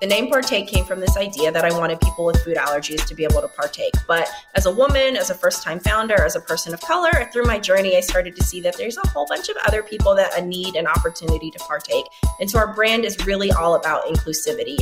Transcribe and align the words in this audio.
The 0.00 0.08
name 0.08 0.28
Partake 0.28 0.66
came 0.66 0.84
from 0.84 0.98
this 0.98 1.16
idea 1.16 1.52
that 1.52 1.64
I 1.64 1.72
wanted 1.78 2.00
people 2.00 2.24
with 2.24 2.42
food 2.42 2.56
allergies 2.56 3.06
to 3.06 3.14
be 3.14 3.24
able 3.24 3.40
to 3.40 3.48
partake. 3.48 3.94
But 4.08 4.28
as 4.54 4.66
a 4.66 4.70
woman, 4.74 5.16
as 5.16 5.30
a 5.30 5.34
first 5.34 5.62
time 5.62 5.78
founder, 5.78 6.20
as 6.20 6.34
a 6.34 6.40
person 6.40 6.74
of 6.74 6.80
color, 6.80 7.30
through 7.32 7.44
my 7.44 7.58
journey, 7.60 7.96
I 7.96 8.00
started 8.00 8.34
to 8.36 8.42
see 8.42 8.60
that 8.62 8.76
there's 8.76 8.98
a 8.98 9.06
whole 9.08 9.24
bunch 9.24 9.48
of 9.48 9.56
other 9.66 9.82
people 9.84 10.14
that 10.16 10.44
need 10.44 10.74
an 10.74 10.88
opportunity 10.88 11.50
to 11.50 11.58
partake. 11.60 12.04
And 12.40 12.50
so 12.50 12.58
our 12.58 12.74
brand 12.74 13.04
is 13.04 13.24
really 13.24 13.52
all 13.52 13.76
about 13.76 14.04
inclusivity. 14.06 14.78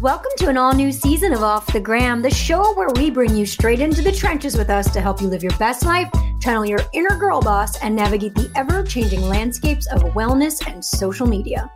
Welcome 0.00 0.32
to 0.36 0.48
an 0.48 0.56
all 0.56 0.74
new 0.74 0.92
season 0.92 1.32
of 1.32 1.42
Off 1.42 1.72
the 1.72 1.80
Gram, 1.80 2.20
the 2.20 2.30
show 2.30 2.74
where 2.74 2.90
we 2.90 3.10
bring 3.10 3.34
you 3.34 3.46
straight 3.46 3.80
into 3.80 4.02
the 4.02 4.12
trenches 4.12 4.56
with 4.56 4.70
us 4.70 4.90
to 4.92 5.00
help 5.00 5.22
you 5.22 5.28
live 5.28 5.42
your 5.42 5.56
best 5.58 5.84
life, 5.84 6.10
channel 6.40 6.66
your 6.66 6.80
inner 6.92 7.16
girl 7.18 7.40
boss, 7.40 7.78
and 7.82 7.96
navigate 7.96 8.34
the 8.34 8.50
ever 8.54 8.82
changing 8.82 9.22
landscapes 9.22 9.86
of 9.88 10.02
wellness 10.14 10.66
and 10.70 10.84
social 10.84 11.26
media. 11.26 11.70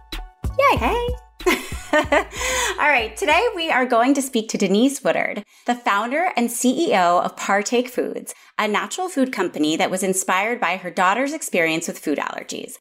Yay! 0.58 0.76
Hey! 0.76 1.23
All 1.96 2.88
right, 2.88 3.16
today 3.16 3.46
we 3.54 3.70
are 3.70 3.86
going 3.86 4.14
to 4.14 4.22
speak 4.22 4.48
to 4.48 4.58
Denise 4.58 5.04
Woodard, 5.04 5.44
the 5.64 5.76
founder 5.76 6.32
and 6.36 6.48
CEO 6.48 7.22
of 7.22 7.36
Partake 7.36 7.88
Foods, 7.88 8.34
a 8.58 8.66
natural 8.66 9.08
food 9.08 9.32
company 9.32 9.76
that 9.76 9.92
was 9.92 10.02
inspired 10.02 10.58
by 10.58 10.76
her 10.76 10.90
daughter's 10.90 11.32
experience 11.32 11.86
with 11.86 12.00
food 12.00 12.18
allergies. 12.18 12.78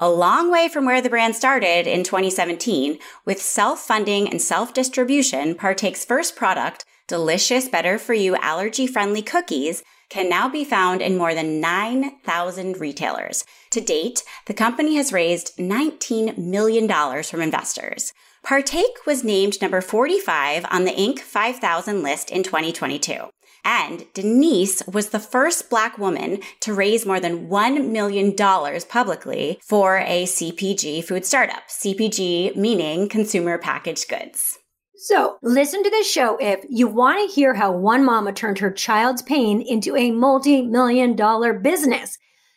A 0.00 0.10
long 0.10 0.50
way 0.50 0.66
from 0.66 0.84
where 0.84 1.00
the 1.00 1.08
brand 1.08 1.36
started 1.36 1.86
in 1.86 2.02
2017, 2.02 2.98
with 3.24 3.40
self 3.40 3.78
funding 3.78 4.28
and 4.28 4.42
self 4.42 4.74
distribution, 4.74 5.54
Partake's 5.54 6.04
first 6.04 6.34
product, 6.34 6.84
delicious, 7.06 7.68
better 7.68 8.00
for 8.00 8.14
you, 8.14 8.34
allergy 8.34 8.88
friendly 8.88 9.22
cookies, 9.22 9.84
can 10.08 10.28
now 10.28 10.48
be 10.48 10.64
found 10.64 11.02
in 11.02 11.16
more 11.16 11.34
than 11.34 11.60
9,000 11.60 12.80
retailers. 12.80 13.44
To 13.70 13.80
date, 13.80 14.24
the 14.46 14.54
company 14.54 14.96
has 14.96 15.12
raised 15.12 15.56
$19 15.56 16.36
million 16.36 17.22
from 17.22 17.40
investors. 17.40 18.12
Partake 18.46 19.04
was 19.04 19.24
named 19.24 19.60
number 19.60 19.80
45 19.80 20.66
on 20.70 20.84
the 20.84 20.92
Inc. 20.92 21.18
5000 21.18 22.00
list 22.04 22.30
in 22.30 22.44
2022. 22.44 23.28
And 23.64 24.06
Denise 24.14 24.86
was 24.86 25.08
the 25.08 25.18
first 25.18 25.68
Black 25.68 25.98
woman 25.98 26.38
to 26.60 26.72
raise 26.72 27.04
more 27.04 27.18
than 27.18 27.48
$1 27.48 27.90
million 27.90 28.36
publicly 28.36 29.58
for 29.64 29.96
a 29.98 30.26
CPG 30.26 31.02
food 31.02 31.26
startup. 31.26 31.66
CPG 31.68 32.54
meaning 32.54 33.08
consumer 33.08 33.58
packaged 33.58 34.08
goods. 34.08 34.56
So, 34.94 35.38
listen 35.42 35.82
to 35.82 35.90
this 35.90 36.08
show 36.08 36.36
if 36.40 36.64
you 36.70 36.86
want 36.86 37.28
to 37.28 37.34
hear 37.34 37.54
how 37.54 37.72
one 37.72 38.04
mama 38.04 38.32
turned 38.32 38.60
her 38.60 38.70
child's 38.70 39.22
pain 39.22 39.60
into 39.60 39.96
a 39.96 40.12
multi 40.12 40.62
million 40.62 41.16
dollar 41.16 41.52
business. 41.52 42.16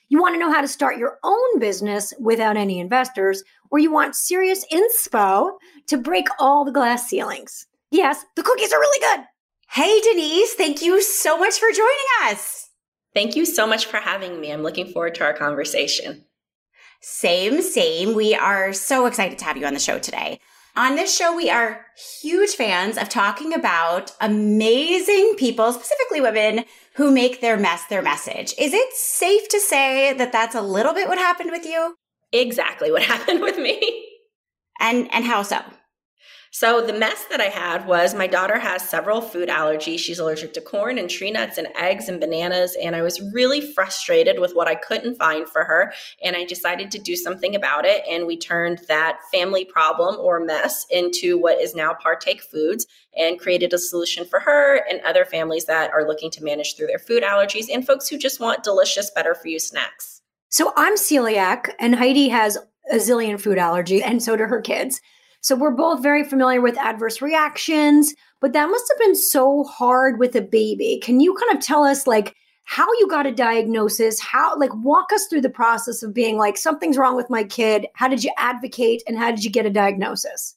You 0.09 0.19
want 0.19 0.33
to 0.33 0.39
know 0.39 0.51
how 0.51 0.61
to 0.61 0.67
start 0.67 0.97
your 0.97 1.19
own 1.23 1.59
business 1.59 2.13
without 2.19 2.57
any 2.57 2.79
investors, 2.79 3.43
or 3.69 3.77
you 3.77 3.91
want 3.91 4.15
serious 4.15 4.65
inspo 4.73 5.51
to 5.85 5.97
break 5.97 6.27
all 6.39 6.65
the 6.65 6.71
glass 6.71 7.07
ceilings. 7.07 7.67
Yes, 7.91 8.25
the 8.35 8.41
cookies 8.41 8.73
are 8.73 8.79
really 8.79 8.99
good. 8.99 9.25
Hey, 9.69 10.01
Denise, 10.01 10.55
thank 10.55 10.81
you 10.81 11.01
so 11.03 11.37
much 11.37 11.59
for 11.59 11.69
joining 11.71 12.33
us. 12.33 12.69
Thank 13.13 13.35
you 13.35 13.45
so 13.45 13.67
much 13.67 13.85
for 13.85 13.97
having 13.97 14.41
me. 14.41 14.51
I'm 14.51 14.63
looking 14.63 14.87
forward 14.87 15.13
to 15.15 15.23
our 15.23 15.33
conversation. 15.33 16.25
Same, 17.01 17.61
same. 17.61 18.15
We 18.15 18.33
are 18.33 18.73
so 18.73 19.05
excited 19.05 19.37
to 19.37 19.45
have 19.45 19.57
you 19.57 19.67
on 19.67 19.75
the 19.75 19.79
show 19.79 19.99
today. 19.99 20.39
On 20.75 20.95
this 20.95 21.15
show, 21.15 21.35
we 21.35 21.49
are 21.49 21.85
huge 22.21 22.51
fans 22.51 22.97
of 22.97 23.09
talking 23.09 23.53
about 23.53 24.11
amazing 24.21 25.35
people, 25.37 25.71
specifically 25.73 26.21
women, 26.21 26.65
who 26.99 27.11
make 27.11 27.39
their 27.39 27.55
mess 27.55 27.85
their 27.85 28.01
message. 28.01 28.53
Is 28.57 28.73
it 28.73 28.93
safe 28.93 29.47
to 29.47 29.59
say 29.61 30.11
that 30.11 30.33
that's 30.33 30.53
a 30.53 30.61
little 30.61 30.93
bit 30.93 31.07
what 31.07 31.17
happened 31.17 31.49
with 31.49 31.65
you? 31.65 31.95
Exactly 32.33 32.91
what 32.91 33.03
happened 33.13 33.39
with 33.39 33.57
me. 33.57 34.05
And 34.81 35.09
and 35.13 35.23
how 35.23 35.43
so? 35.43 35.61
So 36.51 36.81
the 36.81 36.93
mess 36.93 37.25
that 37.25 37.39
I 37.39 37.45
had 37.45 37.85
was 37.85 38.15
my 38.15 38.25
daughter 38.25 38.57
has 38.57 38.81
several 38.81 39.21
food 39.21 39.49
allergies. 39.49 39.99
She's 39.99 40.17
allergic 40.17 40.53
to 40.53 40.61
corn 40.61 40.97
and 40.97 41.07
tree 41.07 41.29
nuts 41.29 41.59
and 41.59 41.67
eggs 41.75 42.09
and 42.09 42.19
bananas. 42.19 42.75
And 42.81 42.95
I 42.95 43.03
was 43.03 43.21
really 43.33 43.61
frustrated 43.61 44.39
with 44.39 44.53
what 44.53 44.67
I 44.67 44.73
couldn't 44.73 45.15
find 45.15 45.47
for 45.47 45.63
her. 45.63 45.93
And 46.23 46.35
I 46.35 46.45
decided 46.45 46.89
to 46.91 46.99
do 46.99 47.15
something 47.15 47.55
about 47.55 47.85
it. 47.85 48.03
And 48.09 48.25
we 48.25 48.35
turned 48.35 48.79
that 48.87 49.19
family 49.31 49.63
problem 49.63 50.15
or 50.19 50.39
mess 50.39 50.87
into 50.89 51.37
what 51.37 51.61
is 51.61 51.75
now 51.75 51.93
Partake 51.93 52.41
Foods 52.41 52.87
and 53.15 53.39
created 53.39 53.73
a 53.73 53.77
solution 53.77 54.25
for 54.25 54.39
her 54.39 54.83
and 54.89 55.01
other 55.01 55.25
families 55.25 55.65
that 55.65 55.91
are 55.91 56.07
looking 56.07 56.31
to 56.31 56.43
manage 56.43 56.75
through 56.75 56.87
their 56.87 56.99
food 56.99 57.21
allergies 57.21 57.67
and 57.71 57.85
folks 57.85 58.07
who 58.07 58.17
just 58.17 58.39
want 58.39 58.63
delicious, 58.63 59.11
better 59.11 59.35
for 59.35 59.49
you 59.49 59.59
snacks. 59.59 60.21
So 60.49 60.73
I'm 60.75 60.95
celiac 60.95 61.73
and 61.79 61.95
Heidi 61.95 62.29
has 62.29 62.57
a 62.91 62.95
zillion 62.95 63.39
food 63.39 63.59
allergies 63.59 64.01
and 64.03 64.21
so 64.23 64.35
do 64.35 64.45
her 64.45 64.61
kids. 64.61 64.99
So 65.41 65.55
we're 65.55 65.71
both 65.71 66.03
very 66.03 66.23
familiar 66.23 66.61
with 66.61 66.77
adverse 66.77 67.21
reactions, 67.21 68.13
but 68.41 68.53
that 68.53 68.69
must 68.69 68.85
have 68.89 68.99
been 68.99 69.15
so 69.15 69.63
hard 69.63 70.19
with 70.19 70.35
a 70.35 70.41
baby. 70.41 70.99
Can 71.01 71.19
you 71.19 71.33
kind 71.35 71.57
of 71.57 71.63
tell 71.63 71.83
us 71.83 72.05
like 72.05 72.35
how 72.65 72.87
you 72.99 73.07
got 73.07 73.25
a 73.25 73.31
diagnosis? 73.31 74.19
How 74.19 74.57
like 74.57 74.73
walk 74.75 75.13
us 75.13 75.27
through 75.27 75.41
the 75.41 75.49
process 75.49 76.03
of 76.03 76.13
being 76.13 76.37
like 76.37 76.57
something's 76.57 76.97
wrong 76.97 77.15
with 77.15 77.29
my 77.29 77.43
kid. 77.43 77.87
How 77.93 78.07
did 78.07 78.23
you 78.23 78.31
advocate 78.37 79.01
and 79.07 79.17
how 79.17 79.31
did 79.31 79.43
you 79.43 79.49
get 79.49 79.65
a 79.65 79.71
diagnosis? 79.71 80.55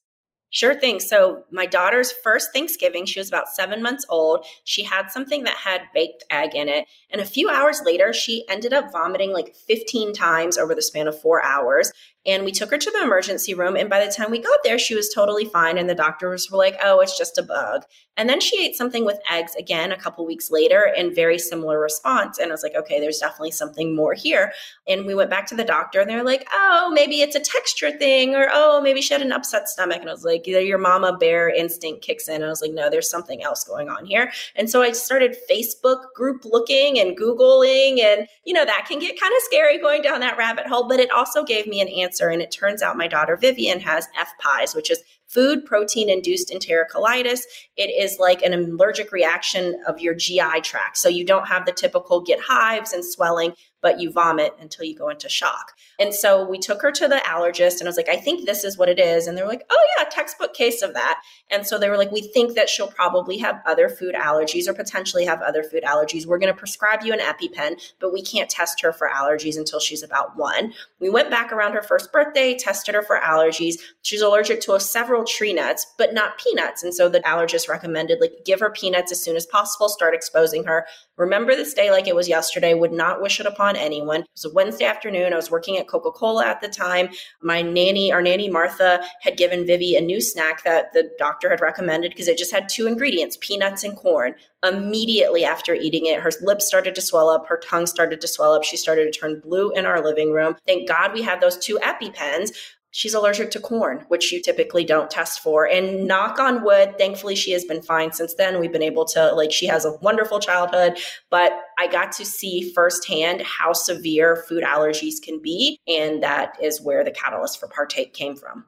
Sure 0.53 0.75
thing. 0.75 1.01
So, 1.01 1.45
my 1.51 1.65
daughter's 1.65 2.13
first 2.13 2.53
Thanksgiving, 2.53 3.07
she 3.07 3.19
was 3.19 3.29
about 3.29 3.49
seven 3.49 3.83
months 3.83 4.05
old. 4.11 4.45
She 4.65 4.83
had 4.83 5.11
something 5.11 5.45
that 5.45 5.57
had 5.57 5.81
baked 5.95 6.25
egg 6.29 6.55
in 6.55 6.69
it. 6.69 6.87
And 7.09 7.23
a 7.23 7.25
few 7.25 7.49
hours 7.49 7.81
later, 7.87 8.13
she 8.13 8.47
ended 8.51 8.75
up 8.75 8.93
vomiting 8.93 9.33
like 9.33 9.55
15 9.55 10.13
times 10.13 10.59
over 10.59 10.75
the 10.75 10.83
span 10.83 11.09
of 11.09 11.19
four 11.19 11.43
hours. 11.43 11.91
And 12.25 12.45
we 12.45 12.53
took 12.53 12.71
her 12.71 12.79
to 12.79 12.91
the 12.91 13.03
emergency 13.03 13.53
room. 13.53 13.75
And 13.75 13.91
by 13.91 14.05
the 14.05 14.13
time 14.13 14.31
we 14.31 14.39
got 14.39 14.61
there, 14.63 14.79
she 14.79 14.95
was 14.95 15.13
totally 15.13 15.45
fine. 15.45 15.77
And 15.77 15.91
the 15.91 15.95
doctors 15.95 16.49
were 16.51 16.59
like, 16.59 16.77
oh, 16.83 17.01
it's 17.01 17.19
just 17.19 17.37
a 17.37 17.43
bug. 17.43 17.83
And 18.17 18.29
then 18.29 18.41
she 18.41 18.63
ate 18.63 18.77
something 18.77 19.05
with 19.05 19.19
eggs 19.31 19.55
again 19.57 19.91
a 19.91 19.97
couple 19.97 20.27
weeks 20.27 20.51
later 20.51 20.93
and 20.97 21.15
very 21.15 21.39
similar 21.39 21.81
response. 21.81 22.39
And 22.39 22.51
I 22.51 22.53
was 22.53 22.63
like, 22.63 22.75
okay, 22.77 23.01
there's 23.01 23.19
definitely 23.19 23.53
something 23.53 23.97
more 23.97 24.13
here. 24.13 24.53
And 24.87 25.07
we 25.07 25.15
went 25.15 25.31
back 25.31 25.47
to 25.47 25.57
the 25.57 25.65
doctor 25.65 26.01
and 26.01 26.11
they're 26.11 26.23
like, 26.23 26.47
oh, 26.53 26.91
maybe 26.95 27.23
it's 27.23 27.35
a 27.35 27.41
texture 27.41 27.91
thing, 27.91 28.35
or 28.35 28.49
oh, 28.53 28.81
maybe 28.83 29.01
she 29.01 29.15
had 29.15 29.23
an 29.23 29.33
upset 29.33 29.69
stomach. 29.69 30.01
And 30.01 30.11
I 30.11 30.13
was 30.13 30.25
like, 30.25 30.47
your 30.47 30.79
mama 30.79 31.17
bear 31.17 31.49
instinct 31.49 32.03
kicks 32.03 32.29
in. 32.29 32.37
And 32.37 32.45
I 32.45 32.49
was 32.49 32.61
like, 32.61 32.73
no, 32.73 32.91
there's 32.91 33.11
something 33.11 33.43
else 33.43 33.65
going 33.65 33.89
on 33.89 34.05
here. 34.05 34.31
And 34.55 34.69
so 34.69 34.83
I 34.83 34.93
started 34.93 35.35
Facebook 35.51 36.13
group 36.15 36.45
looking 36.45 36.99
and 36.99 37.19
Googling. 37.19 38.01
And, 38.01 38.29
you 38.45 38.53
know, 38.53 38.67
that 38.67 38.85
can 38.87 38.99
get 38.99 39.19
kind 39.19 39.33
of 39.35 39.43
scary 39.43 39.79
going 39.79 40.03
down 40.03 40.21
that 40.21 40.37
rabbit 40.37 40.67
hole, 40.67 40.87
but 40.87 41.01
it 41.01 41.11
also 41.11 41.43
gave 41.43 41.67
me 41.67 41.81
an 41.81 41.89
answer 41.89 42.12
cancer. 42.13 42.29
And 42.29 42.43
it 42.43 42.51
turns 42.51 42.83
out 42.83 42.97
my 42.97 43.09
daughter 43.09 43.37
Vivian 43.37 43.81
has 43.81 44.09
FPIES, 44.19 44.75
which 44.75 44.91
is 44.91 45.03
food 45.29 45.65
protein 45.65 46.11
induced 46.11 46.51
enterocolitis. 46.51 47.41
It 47.77 47.89
is 47.89 48.19
like 48.19 48.43
an 48.43 48.53
allergic 48.53 49.13
reaction 49.13 49.81
of 49.87 50.01
your 50.01 50.15
GI 50.15 50.61
tract. 50.63 50.99
So 50.99 51.09
you 51.09 51.25
don't 51.25 51.49
have 51.49 51.65
the 51.65 51.73
typical 51.73 52.21
get 52.21 52.39
hives 52.41 52.93
and 52.93 53.03
swelling, 53.05 53.55
but 53.81 53.99
you 53.99 54.13
vomit 54.13 54.53
until 54.61 54.85
you 54.85 54.95
go 54.95 55.09
into 55.09 55.31
shock. 55.31 55.73
And 55.99 56.15
so 56.15 56.47
we 56.47 56.59
took 56.59 56.83
her 56.83 56.93
to 56.93 57.09
the 57.09 57.23
allergist 57.27 57.79
and 57.79 57.85
I 57.85 57.89
was 57.89 57.97
like, 57.97 58.11
I 58.11 58.17
think 58.17 58.45
this 58.45 58.63
is 58.63 58.77
what 58.77 58.91
it 58.91 58.99
is. 58.99 59.27
And 59.27 59.37
they're 59.37 59.47
like, 59.47 59.65
oh, 59.71 59.89
yeah, 59.97 60.05
textbook 60.11 60.53
case 60.53 60.83
of 60.83 60.93
that. 60.95 61.23
And 61.53 61.67
so 61.67 61.79
they 61.79 61.91
were 61.91 61.99
like, 61.99 62.11
we 62.11 62.23
think 62.23 62.55
that 62.55 62.69
she'll 62.69 62.91
probably 62.91 63.39
have 63.39 63.61
other 63.67 63.89
food 63.89 64.15
allergies 64.15 64.67
or 64.67 64.73
potentially 64.73 65.25
have 65.27 65.43
other 65.43 65.63
food 65.63 65.85
allergies. 65.85 66.27
We're 66.27 66.39
going 66.39 66.53
to 66.53 66.59
prescribe 66.59 67.03
you 67.05 67.13
an 67.13 67.21
EpiPen, 67.21 67.81
but 68.01 68.13
we 68.13 68.23
can't 68.23 68.51
test 68.51 68.81
her 68.81 68.93
for 68.93 69.09
allergies 69.09 69.57
until 69.57 69.79
she's 69.79 70.03
about 70.03 70.37
one. 70.37 70.73
We 70.99 71.11
went 71.11 71.31
back 71.31 71.53
around 71.53 71.75
her 71.75 71.83
first 71.83 72.11
birthday, 72.11 72.57
tested 72.57 72.95
her 72.95 73.03
for 73.03 73.19
allergies. 73.19 73.75
She's 74.01 74.23
allergic 74.23 74.61
to 74.63 74.81
several 74.81 75.25
tree 75.25 75.53
nuts, 75.53 75.87
but 75.99 76.15
not 76.15 76.39
peanuts. 76.39 76.83
And 76.83 76.95
so 76.95 77.09
the 77.09 77.21
allergist 77.21 77.69
recommended, 77.69 78.21
like, 78.21 78.33
give 78.45 78.61
her 78.61 78.71
peanuts 78.71 79.13
as 79.13 79.23
soon 79.23 79.37
as 79.37 79.45
possible, 79.47 79.89
start 79.89 80.15
exposing 80.15 80.65
her. 80.65 80.87
Remember 81.19 81.55
this 81.55 81.75
day 81.75 81.91
like 81.91 82.09
it 82.09 82.17
was 82.17 82.29
yesterday, 82.29 82.73
would 82.73 82.93
not 82.93 83.21
wish 83.21 83.39
it 83.39 83.47
upon 83.47 83.77
anyone. 83.77 84.23
It 84.23 84.29
was 84.35 84.47
a 84.47 84.55
Wednesday 84.55 84.87
afternoon. 84.87 85.35
I 85.35 85.37
was 85.37 85.51
working 85.51 85.77
at 85.77 85.87
Coca 85.87 86.11
Cola 86.11 86.47
at 86.47 86.63
the 86.63 86.69
time. 86.69 87.11
My 87.43 87.61
nanny, 87.61 88.11
our 88.11 88.23
nanny 88.23 88.49
Martha, 88.49 89.03
had 89.21 89.37
given 89.37 89.67
Vivi 89.67 89.95
a 89.95 90.01
new 90.01 90.21
snack 90.21 90.65
that 90.65 90.93
the 90.95 91.11
doctor 91.19 91.42
had 91.51 91.61
recommended 91.61 92.11
because 92.11 92.29
it 92.29 92.39
just 92.39 92.53
had 92.53 92.69
two 92.69 92.87
ingredients 92.87 93.39
peanuts 93.41 93.85
and 93.85 93.97
corn. 93.97 94.35
Immediately 94.65 95.45
after 95.45 95.75
eating 95.75 96.07
it, 96.07 96.21
her 96.21 96.31
lips 96.41 96.67
started 96.67 96.95
to 96.95 97.01
swell 97.01 97.29
up, 97.29 97.47
her 97.49 97.59
tongue 97.59 97.87
started 97.87 98.21
to 98.21 98.29
swell 98.29 98.53
up. 98.53 98.65
She 98.65 98.77
started 98.77 99.13
to 99.13 99.19
turn 99.19 99.41
blue 99.41 99.71
in 99.73 99.87
our 99.87 100.03
living 100.03 100.33
room. 100.33 100.57
Thank 100.67 100.89
God 100.89 101.13
we 101.13 101.23
had 101.23 101.41
those 101.41 101.59
two 101.59 101.79
EpiPens 101.83 102.53
she's 102.93 103.15
allergic 103.15 103.51
to 103.51 103.61
corn, 103.61 104.05
which 104.09 104.31
you 104.31 104.41
typically 104.41 104.85
don't 104.85 105.11
test 105.11 105.41
for. 105.41 105.67
And 105.67 106.07
knock 106.07 106.39
on 106.39 106.63
wood, 106.63 106.97
thankfully 106.99 107.35
she 107.35 107.51
has 107.51 107.65
been 107.65 107.83
fine 107.83 108.13
since 108.13 108.35
then. 108.35 108.61
We've 108.61 108.73
been 108.73 108.83
able 108.83 109.05
to, 109.07 109.33
like, 109.33 109.51
she 109.51 109.67
has 109.67 109.85
a 109.85 109.97
wonderful 109.97 110.39
childhood, 110.39 110.99
but 111.31 111.53
I 111.79 111.89
got 111.89 112.13
to 112.13 112.25
see 112.25 112.73
firsthand 112.73 113.43
how 113.43 113.73
severe 113.73 114.45
food 114.49 114.63
allergies 114.63 115.21
can 115.21 115.41
be. 115.43 115.81
And 115.89 116.23
that 116.23 116.57
is 116.63 116.81
where 116.81 117.03
the 117.03 117.11
catalyst 117.11 117.59
for 117.59 117.67
Partake 117.67 118.15
came 118.15 118.37
from. 118.37 118.67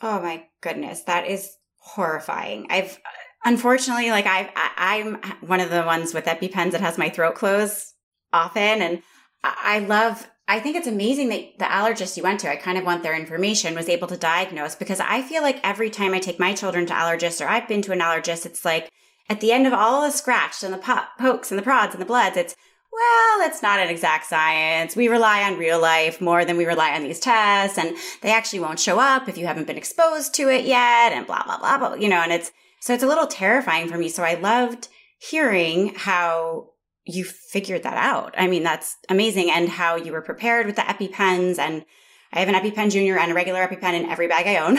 Oh 0.00 0.20
my 0.22 0.46
goodness. 0.62 1.02
That 1.02 1.26
is 1.26 1.56
horrifying. 1.80 2.66
I've, 2.70 2.98
unfortunately, 3.44 4.10
like 4.10 4.26
I've, 4.26 4.48
I'm 4.54 5.20
one 5.40 5.60
of 5.60 5.70
the 5.70 5.82
ones 5.82 6.14
with 6.14 6.24
EpiPens 6.24 6.72
that 6.72 6.80
has 6.80 6.96
my 6.96 7.10
throat 7.10 7.34
closed 7.34 7.84
often. 8.32 8.82
And 8.82 9.02
I 9.42 9.80
love 9.80 10.26
I 10.50 10.58
think 10.58 10.74
it's 10.74 10.88
amazing 10.88 11.28
that 11.28 11.58
the 11.60 11.64
allergist 11.66 12.16
you 12.16 12.24
went 12.24 12.40
to, 12.40 12.50
I 12.50 12.56
kind 12.56 12.76
of 12.76 12.84
want 12.84 13.04
their 13.04 13.14
information, 13.14 13.76
was 13.76 13.88
able 13.88 14.08
to 14.08 14.16
diagnose 14.16 14.74
because 14.74 14.98
I 14.98 15.22
feel 15.22 15.42
like 15.42 15.60
every 15.62 15.90
time 15.90 16.12
I 16.12 16.18
take 16.18 16.40
my 16.40 16.54
children 16.54 16.86
to 16.86 16.92
allergists 16.92 17.40
or 17.40 17.48
I've 17.48 17.68
been 17.68 17.82
to 17.82 17.92
an 17.92 18.00
allergist, 18.00 18.46
it's 18.46 18.64
like 18.64 18.90
at 19.28 19.40
the 19.40 19.52
end 19.52 19.68
of 19.68 19.72
all 19.72 20.02
the 20.02 20.10
scratch 20.10 20.64
and 20.64 20.74
the 20.74 20.78
po- 20.78 21.04
pokes 21.20 21.52
and 21.52 21.58
the 21.58 21.62
prods 21.62 21.94
and 21.94 22.02
the 22.02 22.06
bloods, 22.06 22.36
it's, 22.36 22.56
well, 22.92 23.48
it's 23.48 23.62
not 23.62 23.78
an 23.78 23.88
exact 23.88 24.26
science. 24.26 24.96
We 24.96 25.08
rely 25.08 25.42
on 25.42 25.58
real 25.58 25.80
life 25.80 26.20
more 26.20 26.44
than 26.44 26.56
we 26.56 26.66
rely 26.66 26.94
on 26.94 27.02
these 27.02 27.20
tests. 27.20 27.78
And 27.78 27.96
they 28.22 28.32
actually 28.32 28.60
won't 28.60 28.80
show 28.80 28.98
up 28.98 29.28
if 29.28 29.38
you 29.38 29.46
haven't 29.46 29.66
been 29.66 29.76
exposed 29.76 30.34
to 30.34 30.48
it 30.48 30.64
yet 30.64 31.12
and 31.12 31.26
blah, 31.26 31.44
blah, 31.44 31.58
blah, 31.58 31.78
blah, 31.78 31.94
you 31.94 32.08
know, 32.08 32.20
and 32.20 32.32
it's, 32.32 32.50
so 32.80 32.92
it's 32.92 33.02
a 33.02 33.08
little 33.08 33.26
terrifying 33.26 33.88
for 33.88 33.96
me. 33.96 34.08
So 34.08 34.24
I 34.24 34.34
loved 34.34 34.88
hearing 35.18 35.94
how 35.94 36.70
you 37.04 37.24
figured 37.24 37.84
that 37.84 37.96
out. 37.96 38.34
I 38.36 38.46
mean, 38.48 38.62
that's 38.64 38.96
amazing. 39.08 39.50
And 39.50 39.68
how 39.68 39.96
you 39.96 40.12
were 40.12 40.22
prepared 40.22 40.66
with 40.66 40.76
the 40.76 40.82
EpiPens. 40.82 41.58
And 41.58 41.84
I 42.32 42.40
have 42.40 42.48
an 42.48 42.54
EpiPen 42.54 42.90
Junior 42.90 43.18
and 43.18 43.30
a 43.30 43.34
regular 43.34 43.66
EpiPen 43.66 43.94
in 43.94 44.06
every 44.06 44.26
bag 44.26 44.46
I 44.46 44.56
own. 44.56 44.78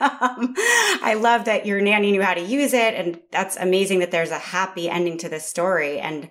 um, 0.00 0.54
I 1.04 1.14
love 1.18 1.46
that 1.46 1.64
your 1.64 1.80
nanny 1.80 2.12
knew 2.12 2.22
how 2.22 2.34
to 2.34 2.40
use 2.40 2.74
it. 2.74 2.94
And 2.94 3.20
that's 3.30 3.56
amazing 3.56 4.00
that 4.00 4.10
there's 4.10 4.30
a 4.30 4.38
happy 4.38 4.90
ending 4.90 5.16
to 5.18 5.28
this 5.28 5.46
story. 5.46 5.98
And 5.98 6.30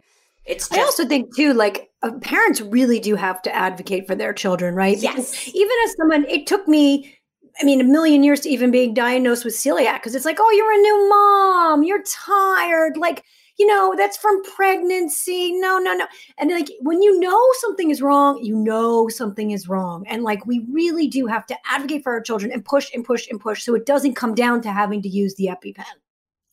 it's 0.52 0.68
just- 0.68 0.80
I 0.80 0.84
also 0.84 1.06
think 1.08 1.36
too, 1.36 1.54
like 1.54 1.90
uh, 2.04 2.12
parents 2.22 2.62
really 2.62 3.00
do 3.00 3.16
have 3.16 3.42
to 3.44 3.56
advocate 3.56 4.08
for 4.08 4.16
their 4.16 4.34
children, 4.34 4.76
right? 4.76 4.98
Yes. 4.98 5.32
Because 5.32 5.56
even 5.56 5.78
as 5.86 5.96
someone, 5.98 6.26
it 6.26 6.46
took 6.48 6.68
me 6.68 7.16
I 7.60 7.66
mean, 7.66 7.82
a 7.82 7.84
million 7.84 8.24
years 8.24 8.40
to 8.42 8.50
even 8.50 8.72
being 8.72 8.94
diagnosed 8.94 9.44
with 9.44 9.54
celiac 9.54 9.96
because 9.96 10.16
it's 10.16 10.26
like, 10.26 10.38
oh, 10.40 10.52
you're 10.52 10.72
a 10.72 10.78
new 10.78 11.10
mom, 11.10 11.84
you're 11.84 12.04
tired. 12.04 12.96
Like, 12.96 13.24
you 13.60 13.68
know, 13.68 13.94
that's 13.98 14.18
from 14.18 14.42
pregnancy. 14.44 15.52
No, 15.60 15.78
no, 15.78 15.94
no. 15.94 16.08
And 16.38 16.50
like 16.50 16.70
when 16.80 17.02
you 17.02 17.20
know 17.20 17.46
something 17.60 17.92
is 17.92 18.02
wrong, 18.02 18.40
you 18.42 18.56
know 18.56 19.10
something 19.10 19.52
is 19.52 19.68
wrong. 19.68 20.06
And 20.08 20.24
like 20.24 20.46
we 20.46 20.66
really 20.72 21.08
do 21.08 21.28
have 21.28 21.46
to 21.48 21.58
advocate 21.70 22.04
for 22.04 22.14
our 22.14 22.22
children 22.22 22.52
and 22.52 22.64
push 22.64 22.90
and 22.94 23.04
push 23.04 23.28
and 23.30 23.40
push 23.40 23.64
so 23.64 23.76
it 23.76 23.86
doesn't 23.86 24.16
come 24.16 24.34
down 24.34 24.62
to 24.62 24.72
having 24.72 25.02
to 25.02 25.10
use 25.10 25.36
the 25.36 25.48
EpiPen. 25.48 25.84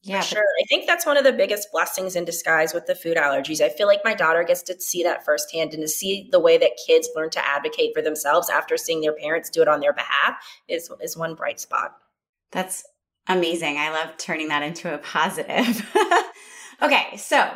Yeah, 0.02 0.20
for 0.20 0.36
sure. 0.36 0.44
I 0.62 0.64
think 0.68 0.86
that's 0.86 1.04
one 1.04 1.16
of 1.16 1.24
the 1.24 1.32
biggest 1.32 1.68
blessings 1.72 2.14
in 2.14 2.24
disguise 2.24 2.72
with 2.72 2.86
the 2.86 2.94
food 2.94 3.16
allergies. 3.16 3.60
I 3.60 3.68
feel 3.68 3.86
like 3.86 4.00
my 4.04 4.14
daughter 4.14 4.44
gets 4.44 4.62
to 4.64 4.80
see 4.80 5.02
that 5.02 5.24
firsthand 5.24 5.74
and 5.74 5.82
to 5.82 5.88
see 5.88 6.28
the 6.30 6.38
way 6.40 6.56
that 6.56 6.78
kids 6.86 7.08
learn 7.16 7.30
to 7.30 7.46
advocate 7.46 7.92
for 7.94 8.02
themselves 8.02 8.48
after 8.48 8.76
seeing 8.76 9.00
their 9.00 9.12
parents 9.12 9.50
do 9.50 9.60
it 9.60 9.68
on 9.68 9.80
their 9.80 9.92
behalf 9.92 10.36
is 10.68 10.90
is 11.02 11.16
one 11.16 11.34
bright 11.34 11.58
spot. 11.58 11.96
That's 12.52 12.84
amazing. 13.26 13.76
I 13.76 13.90
love 13.90 14.16
turning 14.16 14.48
that 14.48 14.62
into 14.62 14.92
a 14.92 14.98
positive. 14.98 15.94
okay, 16.82 17.16
so 17.16 17.50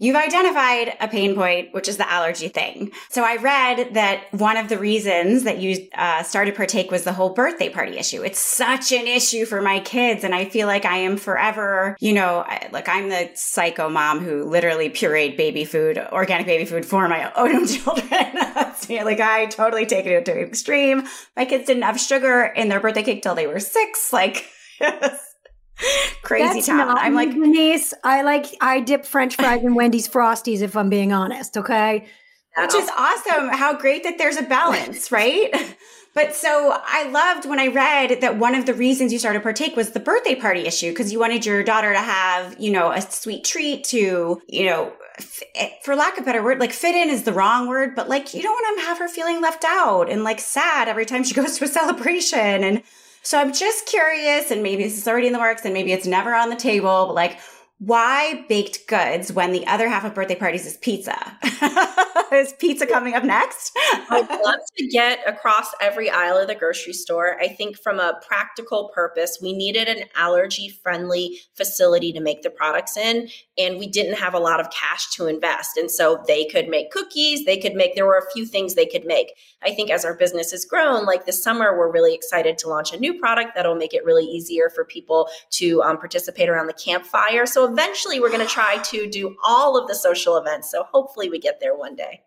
You've 0.00 0.16
identified 0.16 0.96
a 1.00 1.08
pain 1.08 1.34
point, 1.34 1.74
which 1.74 1.88
is 1.88 1.96
the 1.96 2.08
allergy 2.08 2.48
thing. 2.48 2.92
So 3.08 3.24
I 3.24 3.36
read 3.36 3.94
that 3.94 4.32
one 4.32 4.56
of 4.56 4.68
the 4.68 4.78
reasons 4.78 5.42
that 5.42 5.58
you 5.58 5.88
uh, 5.92 6.22
started 6.22 6.54
Partake 6.54 6.92
was 6.92 7.02
the 7.02 7.12
whole 7.12 7.30
birthday 7.30 7.68
party 7.68 7.98
issue. 7.98 8.22
It's 8.22 8.38
such 8.38 8.92
an 8.92 9.08
issue 9.08 9.44
for 9.44 9.60
my 9.60 9.80
kids. 9.80 10.22
And 10.22 10.36
I 10.36 10.44
feel 10.44 10.68
like 10.68 10.84
I 10.84 10.98
am 10.98 11.16
forever, 11.16 11.96
you 11.98 12.12
know, 12.12 12.46
like 12.70 12.88
I'm 12.88 13.08
the 13.08 13.30
psycho 13.34 13.88
mom 13.88 14.20
who 14.20 14.44
literally 14.44 14.88
pureed 14.88 15.36
baby 15.36 15.64
food, 15.64 15.98
organic 15.98 16.46
baby 16.46 16.64
food 16.64 16.86
for 16.86 17.08
my 17.08 17.32
own 17.36 17.66
children. 17.66 18.34
like 19.04 19.20
I 19.20 19.46
totally 19.46 19.84
take 19.84 20.06
it 20.06 20.24
to 20.24 20.32
an 20.32 20.38
extreme. 20.38 21.08
My 21.36 21.44
kids 21.44 21.66
didn't 21.66 21.82
have 21.82 21.98
sugar 21.98 22.44
in 22.44 22.68
their 22.68 22.78
birthday 22.78 23.02
cake 23.02 23.22
till 23.22 23.34
they 23.34 23.48
were 23.48 23.60
six. 23.60 24.12
Like, 24.12 24.46
crazy 26.22 26.54
That's 26.54 26.66
town. 26.66 26.98
I'm 26.98 27.14
like 27.14 27.30
Denise. 27.30 27.94
I 28.04 28.22
like 28.22 28.46
I 28.60 28.80
dip 28.80 29.04
French 29.04 29.36
fries 29.36 29.62
in 29.62 29.74
Wendy's 29.74 30.08
Frosties 30.08 30.60
if 30.60 30.76
I'm 30.76 30.88
being 30.88 31.12
honest. 31.12 31.56
Okay, 31.56 32.06
which 32.56 32.74
is 32.74 32.90
awesome. 32.96 33.48
How 33.48 33.76
great 33.78 34.04
that 34.04 34.18
there's 34.18 34.36
a 34.36 34.42
balance, 34.42 35.12
right? 35.12 35.54
But 36.14 36.34
so 36.34 36.76
I 36.84 37.08
loved 37.10 37.48
when 37.48 37.60
I 37.60 37.68
read 37.68 38.22
that 38.22 38.38
one 38.38 38.54
of 38.54 38.66
the 38.66 38.74
reasons 38.74 39.12
you 39.12 39.20
started 39.20 39.42
partake 39.42 39.76
was 39.76 39.90
the 39.90 40.00
birthday 40.00 40.34
party 40.34 40.62
issue 40.62 40.90
because 40.90 41.12
you 41.12 41.20
wanted 41.20 41.46
your 41.46 41.62
daughter 41.62 41.92
to 41.92 42.00
have, 42.00 42.58
you 42.58 42.72
know, 42.72 42.90
a 42.90 43.00
sweet 43.00 43.44
treat 43.44 43.84
to, 43.84 44.42
you 44.48 44.66
know, 44.66 44.92
eh, 45.54 45.68
for 45.84 45.94
lack 45.94 46.14
of 46.14 46.22
a 46.22 46.24
better 46.24 46.42
word, 46.42 46.58
like 46.58 46.72
fit 46.72 46.96
in 46.96 47.08
is 47.08 47.22
the 47.22 47.32
wrong 47.32 47.68
word, 47.68 47.94
but 47.94 48.08
like 48.08 48.34
you 48.34 48.42
don't 48.42 48.52
want 48.52 48.80
to 48.80 48.86
have 48.86 48.98
her 48.98 49.06
feeling 49.06 49.40
left 49.40 49.64
out 49.64 50.10
and 50.10 50.24
like 50.24 50.40
sad 50.40 50.88
every 50.88 51.06
time 51.06 51.22
she 51.22 51.34
goes 51.40 51.56
to 51.58 51.64
a 51.64 51.68
celebration 51.68 52.64
and 52.64 52.82
so 53.22 53.38
I'm 53.38 53.52
just 53.52 53.86
curious, 53.86 54.50
and 54.50 54.62
maybe 54.62 54.82
this 54.82 54.98
is 54.98 55.08
already 55.08 55.26
in 55.26 55.32
the 55.32 55.38
works, 55.38 55.64
and 55.64 55.74
maybe 55.74 55.92
it's 55.92 56.06
never 56.06 56.34
on 56.34 56.50
the 56.50 56.56
table, 56.56 57.06
but 57.06 57.14
like, 57.14 57.38
why 57.78 58.44
baked 58.48 58.88
goods 58.88 59.32
when 59.32 59.52
the 59.52 59.64
other 59.68 59.88
half 59.88 60.04
of 60.04 60.14
birthday 60.14 60.34
parties 60.34 60.66
is 60.66 60.76
pizza? 60.78 61.16
is 62.32 62.52
pizza 62.54 62.86
coming 62.86 63.14
up 63.14 63.22
next? 63.22 63.70
I'd 64.10 64.28
love 64.28 64.60
to 64.76 64.86
get 64.88 65.20
across 65.26 65.70
every 65.80 66.10
aisle 66.10 66.38
of 66.38 66.48
the 66.48 66.56
grocery 66.56 66.92
store. 66.92 67.38
I 67.40 67.48
think 67.48 67.78
from 67.78 68.00
a 68.00 68.20
practical 68.26 68.90
purpose, 68.92 69.38
we 69.40 69.52
needed 69.52 69.86
an 69.86 70.04
allergy 70.16 70.68
friendly 70.68 71.38
facility 71.54 72.12
to 72.12 72.20
make 72.20 72.42
the 72.42 72.50
products 72.50 72.96
in, 72.96 73.28
and 73.58 73.78
we 73.78 73.86
didn't 73.86 74.14
have 74.14 74.34
a 74.34 74.38
lot 74.38 74.60
of 74.60 74.70
cash 74.70 75.10
to 75.16 75.26
invest. 75.26 75.76
And 75.76 75.90
so 75.90 76.22
they 76.26 76.44
could 76.46 76.68
make 76.68 76.90
cookies, 76.90 77.44
they 77.44 77.58
could 77.58 77.74
make, 77.74 77.94
there 77.94 78.06
were 78.06 78.18
a 78.18 78.32
few 78.32 78.46
things 78.46 78.74
they 78.74 78.86
could 78.86 79.04
make. 79.04 79.32
I 79.62 79.72
think 79.72 79.90
as 79.90 80.04
our 80.04 80.14
business 80.14 80.52
has 80.52 80.64
grown, 80.64 81.04
like 81.04 81.26
this 81.26 81.42
summer, 81.42 81.76
we're 81.76 81.92
really 81.92 82.14
excited 82.14 82.58
to 82.58 82.68
launch 82.68 82.92
a 82.92 82.98
new 82.98 83.18
product 83.18 83.54
that'll 83.54 83.74
make 83.74 83.94
it 83.94 84.04
really 84.04 84.24
easier 84.24 84.70
for 84.70 84.84
people 84.84 85.28
to 85.50 85.82
um, 85.82 85.98
participate 85.98 86.48
around 86.48 86.66
the 86.68 86.72
campfire. 86.72 87.46
So 87.46 87.70
eventually 87.70 88.20
we're 88.20 88.30
going 88.30 88.46
to 88.46 88.52
try 88.52 88.78
to 88.78 89.08
do 89.08 89.36
all 89.44 89.76
of 89.76 89.88
the 89.88 89.94
social 89.94 90.36
events. 90.36 90.70
So 90.70 90.84
hopefully 90.84 91.28
we 91.28 91.38
get 91.38 91.60
there 91.60 91.76
one 91.76 91.96
day. 91.96 92.22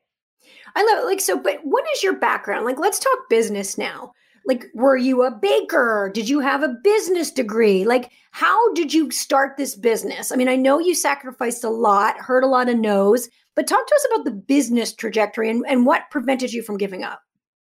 I 0.75 0.83
love 0.83 1.03
it. 1.03 1.07
Like, 1.07 1.21
so, 1.21 1.37
but 1.37 1.59
what 1.63 1.85
is 1.93 2.03
your 2.03 2.17
background? 2.17 2.65
Like, 2.65 2.79
let's 2.79 2.99
talk 2.99 3.29
business 3.29 3.77
now. 3.77 4.13
Like, 4.45 4.65
were 4.73 4.97
you 4.97 5.23
a 5.23 5.31
baker? 5.31 6.11
Did 6.13 6.27
you 6.27 6.39
have 6.39 6.63
a 6.63 6.75
business 6.83 7.31
degree? 7.31 7.85
Like, 7.85 8.11
how 8.31 8.73
did 8.73 8.93
you 8.93 9.11
start 9.11 9.57
this 9.57 9.75
business? 9.75 10.31
I 10.31 10.35
mean, 10.35 10.49
I 10.49 10.55
know 10.55 10.79
you 10.79 10.95
sacrificed 10.95 11.63
a 11.63 11.69
lot, 11.69 12.17
heard 12.17 12.43
a 12.43 12.47
lot 12.47 12.69
of 12.69 12.77
no's, 12.77 13.29
but 13.55 13.67
talk 13.67 13.85
to 13.85 13.95
us 13.95 14.07
about 14.11 14.25
the 14.25 14.31
business 14.31 14.93
trajectory 14.93 15.49
and, 15.49 15.63
and 15.67 15.85
what 15.85 16.09
prevented 16.09 16.53
you 16.53 16.63
from 16.63 16.77
giving 16.77 17.03
up. 17.03 17.21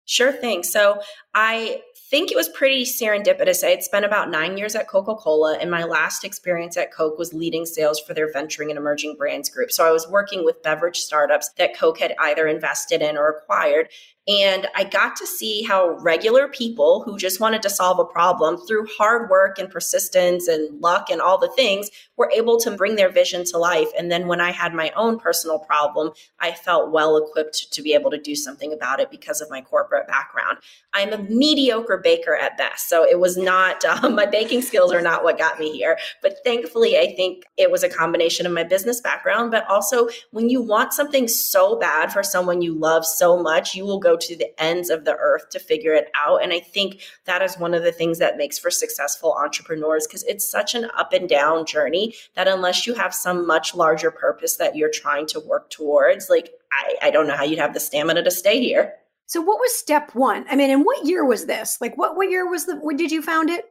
Sure 0.05 0.31
thing. 0.31 0.63
So 0.63 1.01
I 1.33 1.81
think 2.09 2.31
it 2.31 2.35
was 2.35 2.49
pretty 2.49 2.83
serendipitous. 2.83 3.63
I 3.63 3.69
had 3.69 3.83
spent 3.83 4.03
about 4.03 4.29
nine 4.29 4.57
years 4.57 4.75
at 4.75 4.89
Coca 4.89 5.15
Cola, 5.15 5.57
and 5.57 5.71
my 5.71 5.85
last 5.85 6.25
experience 6.25 6.75
at 6.75 6.93
Coke 6.93 7.17
was 7.17 7.33
leading 7.33 7.65
sales 7.65 8.01
for 8.01 8.13
their 8.13 8.31
venturing 8.31 8.69
and 8.69 8.77
emerging 8.77 9.15
brands 9.15 9.49
group. 9.49 9.71
So 9.71 9.87
I 9.87 9.91
was 9.91 10.09
working 10.09 10.43
with 10.43 10.61
beverage 10.61 10.99
startups 10.99 11.49
that 11.57 11.77
Coke 11.77 11.99
had 11.99 12.13
either 12.19 12.47
invested 12.47 13.01
in 13.01 13.17
or 13.17 13.29
acquired. 13.29 13.87
And 14.27 14.67
I 14.75 14.83
got 14.83 15.15
to 15.15 15.25
see 15.25 15.63
how 15.63 15.97
regular 15.99 16.47
people 16.47 17.01
who 17.03 17.17
just 17.17 17.39
wanted 17.39 17.63
to 17.63 17.71
solve 17.71 17.97
a 17.97 18.05
problem 18.05 18.57
through 18.57 18.85
hard 18.97 19.31
work 19.31 19.57
and 19.57 19.69
persistence 19.69 20.47
and 20.47 20.79
luck 20.79 21.09
and 21.09 21.19
all 21.19 21.39
the 21.39 21.51
things 21.55 21.89
were 22.17 22.31
able 22.31 22.59
to 22.59 22.71
bring 22.71 22.95
their 22.95 23.09
vision 23.09 23.43
to 23.45 23.57
life. 23.57 23.87
And 23.97 24.11
then 24.11 24.27
when 24.27 24.39
I 24.39 24.51
had 24.51 24.75
my 24.75 24.91
own 24.95 25.17
personal 25.17 25.57
problem, 25.57 26.11
I 26.39 26.51
felt 26.51 26.91
well 26.91 27.17
equipped 27.17 27.73
to 27.73 27.81
be 27.81 27.95
able 27.95 28.11
to 28.11 28.19
do 28.19 28.35
something 28.35 28.71
about 28.71 28.99
it 28.99 29.09
because 29.09 29.41
of 29.41 29.49
my 29.49 29.61
corporate 29.61 30.07
background. 30.07 30.59
I'm 30.93 31.13
a 31.13 31.17
mediocre 31.17 31.97
baker 31.97 32.35
at 32.35 32.57
best. 32.57 32.89
So 32.89 33.03
it 33.03 33.19
was 33.19 33.37
not, 33.37 33.83
um, 34.03 34.13
my 34.13 34.27
baking 34.27 34.61
skills 34.61 34.93
are 34.93 35.01
not 35.01 35.23
what 35.23 35.39
got 35.39 35.59
me 35.59 35.71
here. 35.71 35.97
But 36.21 36.37
thankfully, 36.43 36.99
I 36.99 37.15
think 37.15 37.45
it 37.57 37.71
was 37.71 37.83
a 37.83 37.89
combination 37.89 38.45
of 38.45 38.51
my 38.51 38.63
business 38.63 39.01
background, 39.01 39.49
but 39.49 39.67
also 39.67 40.09
when 40.29 40.47
you 40.47 40.61
want 40.61 40.93
something 40.93 41.27
so 41.27 41.79
bad 41.79 42.13
for 42.13 42.21
someone 42.21 42.61
you 42.61 42.75
love 42.75 43.03
so 43.03 43.41
much, 43.41 43.73
you 43.73 43.83
will 43.83 43.99
go 43.99 44.10
to 44.17 44.35
the 44.35 44.49
ends 44.61 44.89
of 44.89 45.05
the 45.05 45.15
earth 45.15 45.49
to 45.49 45.59
figure 45.59 45.93
it 45.93 46.09
out. 46.15 46.43
And 46.43 46.53
I 46.53 46.59
think 46.59 47.01
that 47.25 47.41
is 47.41 47.57
one 47.57 47.73
of 47.73 47.83
the 47.83 47.91
things 47.91 48.19
that 48.19 48.37
makes 48.37 48.57
for 48.57 48.71
successful 48.71 49.33
entrepreneurs 49.33 50.07
because 50.07 50.23
it's 50.23 50.49
such 50.49 50.75
an 50.75 50.89
up 50.97 51.13
and 51.13 51.27
down 51.27 51.65
journey 51.65 52.15
that 52.35 52.47
unless 52.47 52.85
you 52.87 52.93
have 52.93 53.13
some 53.13 53.45
much 53.45 53.75
larger 53.75 54.11
purpose 54.11 54.57
that 54.57 54.75
you're 54.75 54.91
trying 54.91 55.27
to 55.27 55.39
work 55.39 55.69
towards, 55.69 56.29
like 56.29 56.49
I, 56.71 57.07
I 57.07 57.11
don't 57.11 57.27
know 57.27 57.35
how 57.35 57.43
you'd 57.43 57.59
have 57.59 57.73
the 57.73 57.79
stamina 57.79 58.23
to 58.23 58.31
stay 58.31 58.59
here. 58.59 58.93
So 59.27 59.39
what 59.39 59.59
was 59.59 59.73
step 59.73 60.13
one? 60.13 60.45
I 60.49 60.57
mean, 60.57 60.69
and 60.69 60.83
what 60.83 61.05
year 61.05 61.23
was 61.23 61.45
this? 61.45 61.79
Like 61.79 61.97
what 61.97 62.17
what 62.17 62.29
year 62.29 62.49
was 62.49 62.65
the 62.65 62.75
when 62.75 62.97
did 62.97 63.11
you 63.11 63.21
found 63.21 63.49
it? 63.49 63.70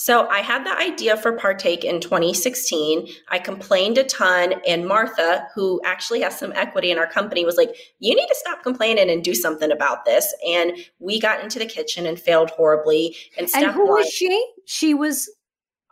So 0.00 0.28
I 0.28 0.42
had 0.42 0.64
the 0.64 0.78
idea 0.78 1.16
for 1.16 1.36
Partake 1.36 1.82
in 1.82 2.00
2016. 2.00 3.08
I 3.30 3.40
complained 3.40 3.98
a 3.98 4.04
ton, 4.04 4.54
and 4.64 4.86
Martha, 4.86 5.48
who 5.56 5.80
actually 5.84 6.20
has 6.20 6.38
some 6.38 6.52
equity 6.52 6.92
in 6.92 6.98
our 6.98 7.08
company, 7.08 7.44
was 7.44 7.56
like, 7.56 7.74
"You 7.98 8.14
need 8.14 8.28
to 8.28 8.34
stop 8.36 8.62
complaining 8.62 9.10
and 9.10 9.24
do 9.24 9.34
something 9.34 9.72
about 9.72 10.04
this." 10.04 10.32
And 10.46 10.78
we 11.00 11.18
got 11.18 11.42
into 11.42 11.58
the 11.58 11.66
kitchen 11.66 12.06
and 12.06 12.18
failed 12.18 12.50
horribly. 12.50 13.16
And, 13.36 13.48
and 13.56 13.72
who 13.72 13.86
one, 13.86 13.98
was 13.98 14.08
she? 14.08 14.52
She 14.66 14.94
was 14.94 15.28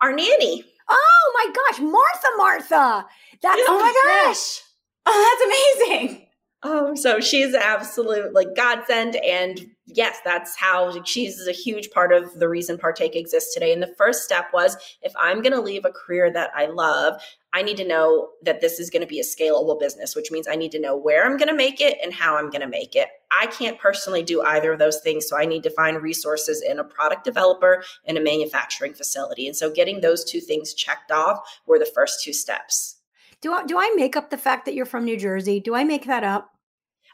our 0.00 0.12
nanny. 0.12 0.64
Oh 0.88 1.32
my 1.34 1.52
gosh, 1.52 1.80
Martha, 1.80 2.28
Martha! 2.36 3.06
That's 3.42 3.62
oh 3.66 3.78
my 3.78 4.24
gosh! 4.24 4.62
Oh, 5.08 5.78
that's 5.78 5.90
amazing. 5.90 6.26
Oh, 6.64 6.96
so 6.96 7.20
she's 7.20 7.54
absolute 7.54 8.34
like 8.34 8.48
godsend 8.56 9.14
and 9.14 9.70
yes, 9.86 10.18
that's 10.24 10.56
how 10.56 11.00
cheese 11.02 11.38
is 11.38 11.48
a 11.48 11.52
huge 11.52 11.90
part 11.90 12.12
of 12.12 12.38
the 12.38 12.48
reason 12.48 12.76
Partake 12.76 13.14
exists 13.14 13.54
today. 13.54 13.72
And 13.72 13.82
the 13.82 13.94
first 13.96 14.24
step 14.24 14.46
was 14.52 14.76
if 15.02 15.12
I'm 15.18 15.42
going 15.42 15.52
to 15.52 15.60
leave 15.60 15.84
a 15.84 15.90
career 15.90 16.30
that 16.32 16.50
I 16.54 16.66
love, 16.66 17.20
I 17.52 17.62
need 17.62 17.76
to 17.78 17.86
know 17.86 18.30
that 18.42 18.60
this 18.60 18.78
is 18.78 18.90
going 18.90 19.02
to 19.02 19.06
be 19.06 19.20
a 19.20 19.22
scalable 19.22 19.78
business, 19.78 20.14
which 20.14 20.30
means 20.30 20.46
I 20.48 20.56
need 20.56 20.72
to 20.72 20.80
know 20.80 20.96
where 20.96 21.24
I'm 21.24 21.38
going 21.38 21.48
to 21.48 21.54
make 21.54 21.80
it 21.80 21.96
and 22.02 22.12
how 22.12 22.36
I'm 22.36 22.50
going 22.50 22.60
to 22.60 22.66
make 22.66 22.94
it. 22.94 23.08
I 23.30 23.46
can't 23.46 23.78
personally 23.78 24.22
do 24.22 24.42
either 24.42 24.72
of 24.72 24.78
those 24.78 25.00
things. 25.00 25.26
So 25.28 25.38
I 25.38 25.46
need 25.46 25.62
to 25.62 25.70
find 25.70 26.02
resources 26.02 26.62
in 26.62 26.78
a 26.78 26.84
product 26.84 27.24
developer 27.24 27.82
and 28.04 28.18
a 28.18 28.22
manufacturing 28.22 28.92
facility. 28.92 29.46
And 29.46 29.56
so 29.56 29.70
getting 29.70 30.00
those 30.00 30.24
two 30.24 30.40
things 30.40 30.74
checked 30.74 31.10
off 31.10 31.38
were 31.66 31.78
the 31.78 31.90
first 31.94 32.22
two 32.22 32.32
steps. 32.32 32.96
Do 33.40 33.52
I, 33.52 33.64
do 33.64 33.78
I 33.78 33.92
make 33.96 34.16
up 34.16 34.30
the 34.30 34.38
fact 34.38 34.64
that 34.64 34.74
you're 34.74 34.86
from 34.86 35.04
New 35.04 35.16
Jersey? 35.16 35.60
Do 35.60 35.74
I 35.74 35.84
make 35.84 36.06
that 36.06 36.24
up? 36.24 36.55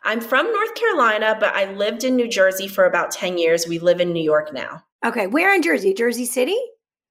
I'm 0.04 0.20
from 0.20 0.52
North 0.52 0.74
Carolina, 0.74 1.36
but 1.38 1.54
I 1.54 1.72
lived 1.72 2.04
in 2.04 2.16
New 2.16 2.28
Jersey 2.28 2.68
for 2.68 2.84
about 2.84 3.10
10 3.10 3.38
years. 3.38 3.66
We 3.66 3.78
live 3.78 4.00
in 4.00 4.12
New 4.12 4.22
York 4.22 4.52
now. 4.52 4.82
Okay. 5.04 5.26
Where 5.26 5.54
in 5.54 5.62
Jersey? 5.62 5.94
Jersey 5.94 6.24
City? 6.24 6.58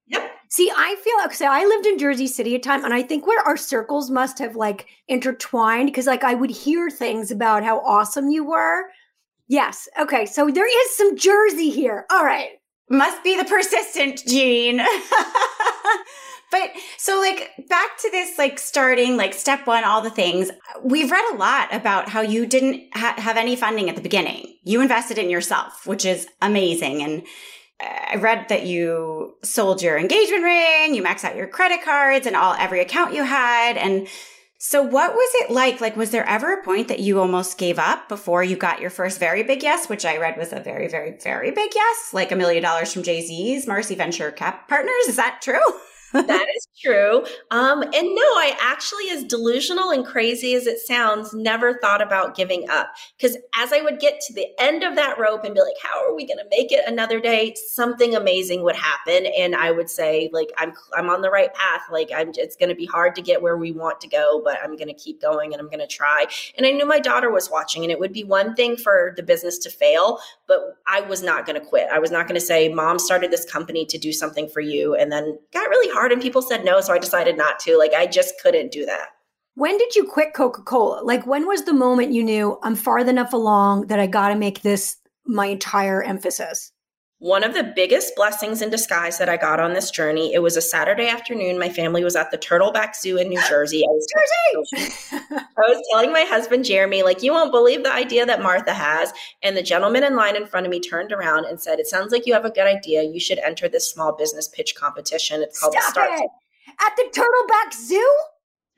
Yep. 0.08 0.30
See, 0.48 0.70
I 0.74 0.96
feel 1.02 1.16
like 1.18 1.32
so 1.32 1.46
I 1.46 1.64
lived 1.64 1.86
in 1.86 1.98
Jersey 1.98 2.26
City 2.26 2.54
a 2.54 2.58
time, 2.58 2.84
and 2.84 2.92
I 2.92 3.02
think 3.02 3.26
where 3.26 3.42
our 3.42 3.56
circles 3.56 4.10
must 4.10 4.38
have 4.38 4.56
like 4.56 4.86
intertwined 5.08 5.86
because 5.86 6.06
like 6.06 6.24
I 6.24 6.34
would 6.34 6.50
hear 6.50 6.90
things 6.90 7.30
about 7.30 7.64
how 7.64 7.78
awesome 7.80 8.28
you 8.28 8.44
were. 8.44 8.84
Yes. 9.48 9.88
Okay. 9.98 10.26
So 10.26 10.50
there 10.50 10.68
is 10.68 10.96
some 10.96 11.16
Jersey 11.16 11.70
here. 11.70 12.04
All 12.10 12.24
right. 12.24 12.50
Must 12.90 13.24
be 13.24 13.36
the 13.36 13.44
persistent 13.44 14.22
gene. 14.26 14.82
But 16.52 16.70
so 16.98 17.18
like 17.18 17.50
back 17.68 17.96
to 17.98 18.10
this 18.10 18.38
like 18.38 18.58
starting 18.58 19.16
like 19.16 19.32
step 19.32 19.66
1 19.66 19.84
all 19.84 20.02
the 20.02 20.10
things. 20.10 20.50
We've 20.84 21.10
read 21.10 21.24
a 21.32 21.36
lot 21.36 21.74
about 21.74 22.10
how 22.10 22.20
you 22.20 22.46
didn't 22.46 22.94
ha- 22.94 23.14
have 23.16 23.38
any 23.38 23.56
funding 23.56 23.88
at 23.88 23.96
the 23.96 24.02
beginning. 24.02 24.58
You 24.62 24.82
invested 24.82 25.18
in 25.18 25.30
yourself, 25.30 25.86
which 25.86 26.04
is 26.04 26.28
amazing 26.42 27.02
and 27.02 27.22
uh, 27.82 28.12
I 28.12 28.16
read 28.16 28.50
that 28.50 28.66
you 28.66 29.34
sold 29.42 29.82
your 29.82 29.98
engagement 29.98 30.44
ring, 30.44 30.94
you 30.94 31.02
maxed 31.02 31.24
out 31.24 31.36
your 31.36 31.48
credit 31.48 31.82
cards 31.82 32.26
and 32.26 32.36
all 32.36 32.54
every 32.54 32.80
account 32.80 33.14
you 33.14 33.24
had 33.24 33.76
and 33.78 34.06
so 34.64 34.80
what 34.80 35.12
was 35.12 35.30
it 35.42 35.50
like? 35.50 35.80
Like 35.80 35.96
was 35.96 36.10
there 36.10 36.28
ever 36.28 36.52
a 36.52 36.62
point 36.62 36.86
that 36.88 37.00
you 37.00 37.18
almost 37.18 37.58
gave 37.58 37.80
up 37.80 38.08
before 38.08 38.44
you 38.44 38.56
got 38.56 38.80
your 38.80 38.90
first 38.90 39.18
very 39.18 39.42
big 39.42 39.62
yes, 39.62 39.88
which 39.88 40.04
I 40.04 40.18
read 40.18 40.36
was 40.36 40.52
a 40.52 40.60
very 40.60 40.86
very 40.86 41.16
very 41.18 41.50
big 41.50 41.70
yes, 41.74 42.10
like 42.12 42.30
a 42.30 42.36
million 42.36 42.62
dollars 42.62 42.92
from 42.92 43.02
Jay-Z's 43.02 43.66
Marcy 43.66 43.94
Venture 43.94 44.30
Cap 44.30 44.68
Partners, 44.68 45.08
is 45.08 45.16
that 45.16 45.40
true? 45.42 45.58
that 46.12 46.46
is 46.56 46.66
true. 46.80 47.24
Um, 47.50 47.82
and 47.82 47.92
no, 47.92 48.22
I 48.22 48.56
actually, 48.60 49.10
as 49.10 49.24
delusional 49.24 49.90
and 49.90 50.04
crazy 50.04 50.54
as 50.54 50.66
it 50.66 50.78
sounds, 50.78 51.32
never 51.32 51.74
thought 51.74 52.02
about 52.02 52.36
giving 52.36 52.68
up. 52.68 52.90
Because 53.16 53.36
as 53.56 53.72
I 53.72 53.80
would 53.80 54.00
get 54.00 54.20
to 54.22 54.34
the 54.34 54.46
end 54.58 54.82
of 54.82 54.96
that 54.96 55.18
rope 55.18 55.44
and 55.44 55.54
be 55.54 55.60
like, 55.60 55.76
how 55.82 56.04
are 56.04 56.14
we 56.14 56.26
going 56.26 56.38
to 56.38 56.46
make 56.50 56.72
it 56.72 56.84
another 56.86 57.20
day? 57.20 57.54
Something 57.68 58.14
amazing 58.14 58.62
would 58.64 58.76
happen. 58.76 59.26
And 59.38 59.54
I 59.54 59.70
would 59.70 59.88
say, 59.88 60.30
like, 60.32 60.50
I'm, 60.58 60.72
I'm 60.96 61.08
on 61.08 61.22
the 61.22 61.30
right 61.30 61.52
path. 61.54 61.82
Like, 61.90 62.10
I'm, 62.14 62.32
it's 62.34 62.56
going 62.56 62.68
to 62.68 62.74
be 62.74 62.86
hard 62.86 63.14
to 63.16 63.22
get 63.22 63.40
where 63.40 63.56
we 63.56 63.72
want 63.72 64.00
to 64.00 64.08
go, 64.08 64.40
but 64.44 64.58
I'm 64.62 64.76
going 64.76 64.88
to 64.88 64.94
keep 64.94 65.20
going 65.20 65.52
and 65.52 65.60
I'm 65.60 65.68
going 65.68 65.80
to 65.80 65.86
try. 65.86 66.26
And 66.56 66.66
I 66.66 66.70
knew 66.72 66.86
my 66.86 67.00
daughter 67.00 67.30
was 67.30 67.50
watching, 67.50 67.84
and 67.84 67.92
it 67.92 67.98
would 67.98 68.12
be 68.12 68.24
one 68.24 68.54
thing 68.54 68.76
for 68.76 69.14
the 69.16 69.22
business 69.22 69.58
to 69.58 69.70
fail, 69.70 70.18
but 70.48 70.58
I 70.86 71.00
was 71.02 71.22
not 71.22 71.46
going 71.46 71.60
to 71.60 71.66
quit. 71.66 71.88
I 71.92 71.98
was 71.98 72.10
not 72.10 72.26
going 72.26 72.38
to 72.38 72.44
say, 72.44 72.68
Mom 72.68 72.98
started 72.98 73.30
this 73.30 73.50
company 73.50 73.86
to 73.86 73.98
do 73.98 74.12
something 74.12 74.48
for 74.48 74.60
you. 74.60 74.94
And 74.94 75.12
then 75.12 75.38
got 75.52 75.68
really 75.68 75.92
hard 75.92 76.01
hard 76.02 76.10
and 76.10 76.20
people 76.20 76.42
said 76.42 76.64
no. 76.64 76.80
So 76.80 76.92
I 76.92 76.98
decided 76.98 77.36
not 77.36 77.60
to. 77.60 77.78
Like, 77.78 77.94
I 77.94 78.06
just 78.06 78.34
couldn't 78.42 78.72
do 78.72 78.84
that. 78.86 79.10
When 79.54 79.78
did 79.78 79.94
you 79.94 80.04
quit 80.04 80.34
Coca 80.34 80.62
Cola? 80.62 81.02
Like, 81.04 81.26
when 81.26 81.46
was 81.46 81.62
the 81.62 81.72
moment 81.72 82.12
you 82.12 82.24
knew 82.24 82.58
I'm 82.64 82.74
far 82.74 82.98
enough 82.98 83.32
along 83.32 83.86
that 83.86 84.00
I 84.00 84.08
got 84.08 84.30
to 84.30 84.34
make 84.34 84.62
this 84.62 84.96
my 85.26 85.46
entire 85.46 86.02
emphasis? 86.02 86.72
One 87.22 87.44
of 87.44 87.54
the 87.54 87.62
biggest 87.62 88.16
blessings 88.16 88.62
in 88.62 88.70
disguise 88.70 89.18
that 89.18 89.28
I 89.28 89.36
got 89.36 89.60
on 89.60 89.74
this 89.74 89.92
journey, 89.92 90.34
it 90.34 90.40
was 90.40 90.56
a 90.56 90.60
Saturday 90.60 91.06
afternoon. 91.06 91.56
My 91.56 91.68
family 91.68 92.02
was 92.02 92.16
at 92.16 92.32
the 92.32 92.36
Turtleback 92.36 92.96
Zoo 92.96 93.16
in 93.16 93.28
New 93.28 93.40
Jersey. 93.48 93.84
I 93.84 93.92
was, 93.92 94.08
Jersey! 94.12 94.92
I 95.30 95.60
was 95.68 95.86
telling 95.92 96.12
my 96.12 96.22
husband, 96.22 96.64
Jeremy, 96.64 97.04
like, 97.04 97.22
you 97.22 97.30
won't 97.30 97.52
believe 97.52 97.84
the 97.84 97.94
idea 97.94 98.26
that 98.26 98.42
Martha 98.42 98.74
has. 98.74 99.12
And 99.40 99.56
the 99.56 99.62
gentleman 99.62 100.02
in 100.02 100.16
line 100.16 100.34
in 100.34 100.46
front 100.46 100.66
of 100.66 100.70
me 100.70 100.80
turned 100.80 101.12
around 101.12 101.44
and 101.44 101.60
said, 101.60 101.78
It 101.78 101.86
sounds 101.86 102.10
like 102.10 102.26
you 102.26 102.34
have 102.34 102.44
a 102.44 102.50
good 102.50 102.66
idea. 102.66 103.04
You 103.04 103.20
should 103.20 103.38
enter 103.38 103.68
this 103.68 103.88
small 103.88 104.16
business 104.16 104.48
pitch 104.48 104.74
competition. 104.74 105.42
It's 105.42 105.60
called 105.60 105.74
Stop 105.74 105.84
the 105.84 105.90
Start. 105.92 106.10
It. 106.22 106.30
At 106.84 106.96
the 106.96 107.04
Turtleback 107.12 107.72
Zoo? 107.72 108.18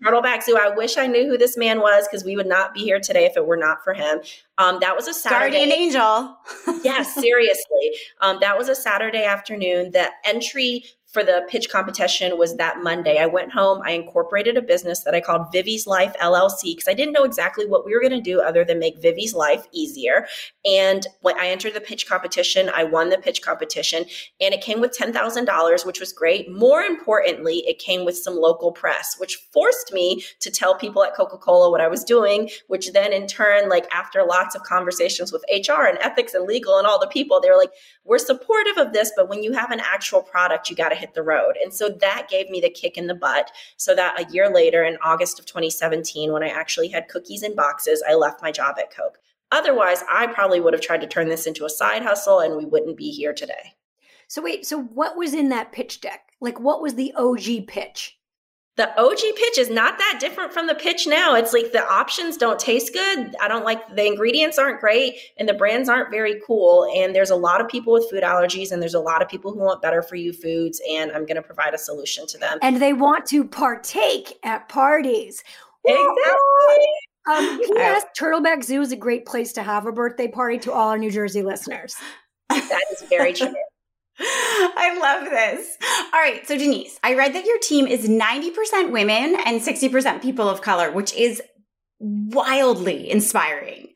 Turtleback 0.05 0.43
Zoo. 0.43 0.59
I 0.61 0.69
wish 0.69 0.97
I 0.97 1.07
knew 1.07 1.27
who 1.27 1.39
this 1.39 1.57
man 1.57 1.81
was 1.81 2.07
because 2.07 2.25
we 2.25 2.37
would 2.37 2.47
not 2.47 2.75
be 2.75 2.81
here 2.81 3.01
today 3.01 3.25
if 3.25 3.37
it 3.37 3.47
were 3.47 3.57
not 3.57 3.83
for 3.83 3.95
him. 3.95 4.21
Um, 4.59 4.79
that 4.81 4.95
was 4.95 5.09
a 5.09 5.15
Saturday. 5.15 5.59
Guardian 5.59 5.73
angel. 5.73 6.37
yes, 6.85 7.15
seriously. 7.15 7.93
Um, 8.21 8.39
that 8.41 8.59
was 8.59 8.69
a 8.69 8.75
Saturday 8.75 9.25
afternoon. 9.25 9.93
The 9.93 10.11
entry 10.25 10.85
for 11.15 11.23
the 11.23 11.47
pitch 11.49 11.71
competition 11.71 12.37
was 12.37 12.57
that 12.57 12.83
Monday. 12.83 13.19
I 13.19 13.27
went 13.27 13.53
home, 13.53 13.81
I 13.85 13.93
incorporated 13.93 14.57
a 14.57 14.63
business 14.63 15.05
that 15.05 15.15
I 15.15 15.21
called 15.21 15.53
Vivi's 15.53 15.87
Life 15.87 16.13
LLC 16.21 16.75
because 16.75 16.89
I 16.89 16.93
didn't 16.95 17.13
know 17.13 17.23
exactly 17.23 17.67
what 17.67 17.87
we 17.87 17.95
were 17.95 18.01
going 18.01 18.11
to 18.11 18.21
do 18.21 18.41
other 18.41 18.65
than 18.65 18.81
make 18.81 19.01
Vivi's 19.01 19.33
life 19.33 19.65
easier. 19.71 20.27
And 20.65 21.07
when 21.21 21.39
I 21.39 21.47
entered 21.47 21.75
the 21.75 21.81
pitch 21.81 22.09
competition, 22.09 22.69
I 22.75 22.83
won 22.83 23.11
the 23.11 23.19
pitch 23.19 23.43
competition 23.43 24.07
and 24.41 24.53
it 24.53 24.61
came 24.61 24.81
with 24.81 24.99
$10,000, 24.99 25.87
which 25.87 26.01
was 26.01 26.13
great. 26.13 26.51
More 26.51 26.83
importantly, 26.83 27.59
it 27.67 27.79
came 27.79 28.05
with 28.05 28.19
some 28.19 28.35
local 28.35 28.73
press, 28.73 29.15
which 29.19 29.37
forced 29.53 29.93
me 29.93 30.25
to 30.41 30.51
tell 30.51 30.75
people 30.75 31.05
at 31.05 31.15
Coca 31.15 31.39
Cola 31.39 31.71
what 31.71 31.81
I 31.81 31.87
was 31.87 32.03
doing, 32.03 32.51
which 32.67 32.93
then 32.93 33.13
in 33.13 33.29
turn, 33.29 33.69
like 33.69 33.87
after 33.95 34.25
lots 34.25 34.57
of 34.57 34.65
conversations 34.65 35.33
with 35.33 35.45
HR 35.49 35.85
and 35.85 35.99
ethics 35.99 36.35
and 36.35 36.45
legal 36.45 36.77
and 36.77 36.89
all 36.89 36.99
the 36.99 37.07
people, 37.07 37.41
they 37.41 37.51
were 37.51 37.57
like, 37.57 37.73
we're 38.03 38.19
supportive 38.19 38.79
of 38.79 38.93
this, 38.93 39.13
but 39.15 39.29
when 39.29 39.45
you 39.45 39.53
have 39.53 39.71
an 39.71 39.81
actual 39.81 40.21
product, 40.21 40.69
you 40.69 40.75
got 40.75 40.89
to 40.89 41.04
hit 41.05 41.15
the 41.15 41.23
road. 41.23 41.57
And 41.63 41.73
so 41.73 41.89
that 42.01 42.29
gave 42.31 42.49
me 42.49 42.61
the 42.61 42.71
kick 42.71 42.97
in 42.97 43.07
the 43.07 43.15
butt. 43.15 43.51
So 43.77 43.95
that 43.95 44.21
a 44.21 44.33
year 44.33 44.49
later, 44.49 44.85
in 44.85 44.97
August 45.05 45.39
of 45.39 45.45
2017, 45.45 46.33
when 46.33 46.43
I 46.43 46.49
actually 46.49 46.89
had 46.89 47.09
cookies 47.09 47.43
in 47.43 47.55
boxes, 47.55 48.03
I 48.09 48.15
left 48.15 48.43
my 48.43 48.51
job 48.51 48.77
at 48.79 48.95
Coke. 48.95 49.19
Otherwise, 49.53 50.03
I 50.11 50.27
probably 50.29 50.61
would 50.61 50.73
have 50.73 50.83
tried 50.83 51.03
to 51.03 51.07
turn 51.07 51.29
this 51.29 51.47
into 51.47 51.67
a 51.67 51.71
side 51.71 52.03
hustle 52.03 52.41
and 52.41 52.57
we 52.57 52.65
wouldn't 52.65 52.97
be 52.97 53.11
here 53.11 53.35
today. 53.35 53.75
So, 54.27 54.43
wait, 54.43 54.67
so 54.67 54.81
what 54.81 55.17
was 55.17 55.35
in 55.35 55.51
that 55.51 55.73
pitch 55.73 56.01
deck? 56.01 56.31
Like, 56.41 56.59
what 56.59 56.81
was 56.81 56.95
the 56.95 57.13
OG 57.15 57.67
pitch? 57.69 58.19
The 58.77 59.01
OG 59.01 59.19
pitch 59.37 59.59
is 59.59 59.71
not 59.71 59.99
that 59.99 60.19
different 60.19 60.53
from 60.53 60.67
the 60.67 60.75
pitch 60.75 61.07
now. 61.07 61.35
It's 61.37 61.53
like 61.53 61.71
the 61.71 61.87
options 61.87 62.37
don't 62.37 62.59
taste 62.59 62.93
good. 62.93 63.35
I 63.41 63.47
don't 63.47 63.65
like 63.65 63.95
the 63.95 64.05
ingredients 64.05 64.59
aren't 64.59 64.81
great 64.81 65.15
and 65.39 65.49
the 65.49 65.55
brands 65.55 65.89
aren't 65.89 66.11
very 66.11 66.41
cool. 66.45 66.91
And 66.97 67.15
there's 67.15 67.31
a 67.31 67.37
lot 67.37 67.61
of 67.61 67.69
people 67.69 67.93
with 67.93 68.11
food 68.11 68.25
allergies 68.25 68.73
and 68.73 68.83
there's 68.83 68.95
a 68.95 69.01
lot 69.01 69.23
of 69.23 69.29
people 69.29 69.53
who 69.53 69.61
want 69.61 69.81
better 69.81 70.03
for 70.03 70.17
you 70.17 70.33
foods. 70.33 70.81
And 70.91 71.13
I'm 71.13 71.25
going 71.25 71.37
to 71.37 71.43
provide 71.43 71.73
a 71.73 71.79
solution 71.79 72.27
to 72.27 72.39
them. 72.39 72.59
And 72.63 72.83
they 72.83 72.93
want 72.93 73.27
to 73.27 73.45
partake 73.45 74.39
at 74.43 74.69
parties. 74.69 75.45
Exactly. 75.85 76.87
Um, 77.27 77.61
P.S. 77.67 78.05
Turtleback 78.19 78.65
Zoo 78.65 78.81
is 78.81 78.91
a 78.91 78.97
great 78.97 79.25
place 79.25 79.53
to 79.53 79.63
have 79.63 79.87
a 79.87 79.93
birthday 79.93 80.29
party 80.29 80.59
to 80.59 80.73
all 80.73 80.91
our 80.91 80.99
New 80.99 81.13
Jersey 81.13 81.43
listeners. 81.43 81.95
That 82.49 82.85
is 82.93 83.03
very 83.09 83.33
true. 83.35 83.55
I 84.21 84.97
love 85.01 85.31
this. 85.31 85.77
All 86.13 86.21
right. 86.21 86.47
So, 86.47 86.57
Denise, 86.57 86.99
I 87.03 87.15
read 87.15 87.35
that 87.35 87.45
your 87.45 87.59
team 87.59 87.87
is 87.87 88.09
90% 88.09 88.93
women 88.93 89.37
and 89.45 89.61
60% 89.61 90.23
people 90.23 90.49
of 90.49 90.63
color, 90.63 90.91
which 90.91 91.13
is 91.15 91.43
wildly 91.99 93.11
inspiring. 93.11 93.89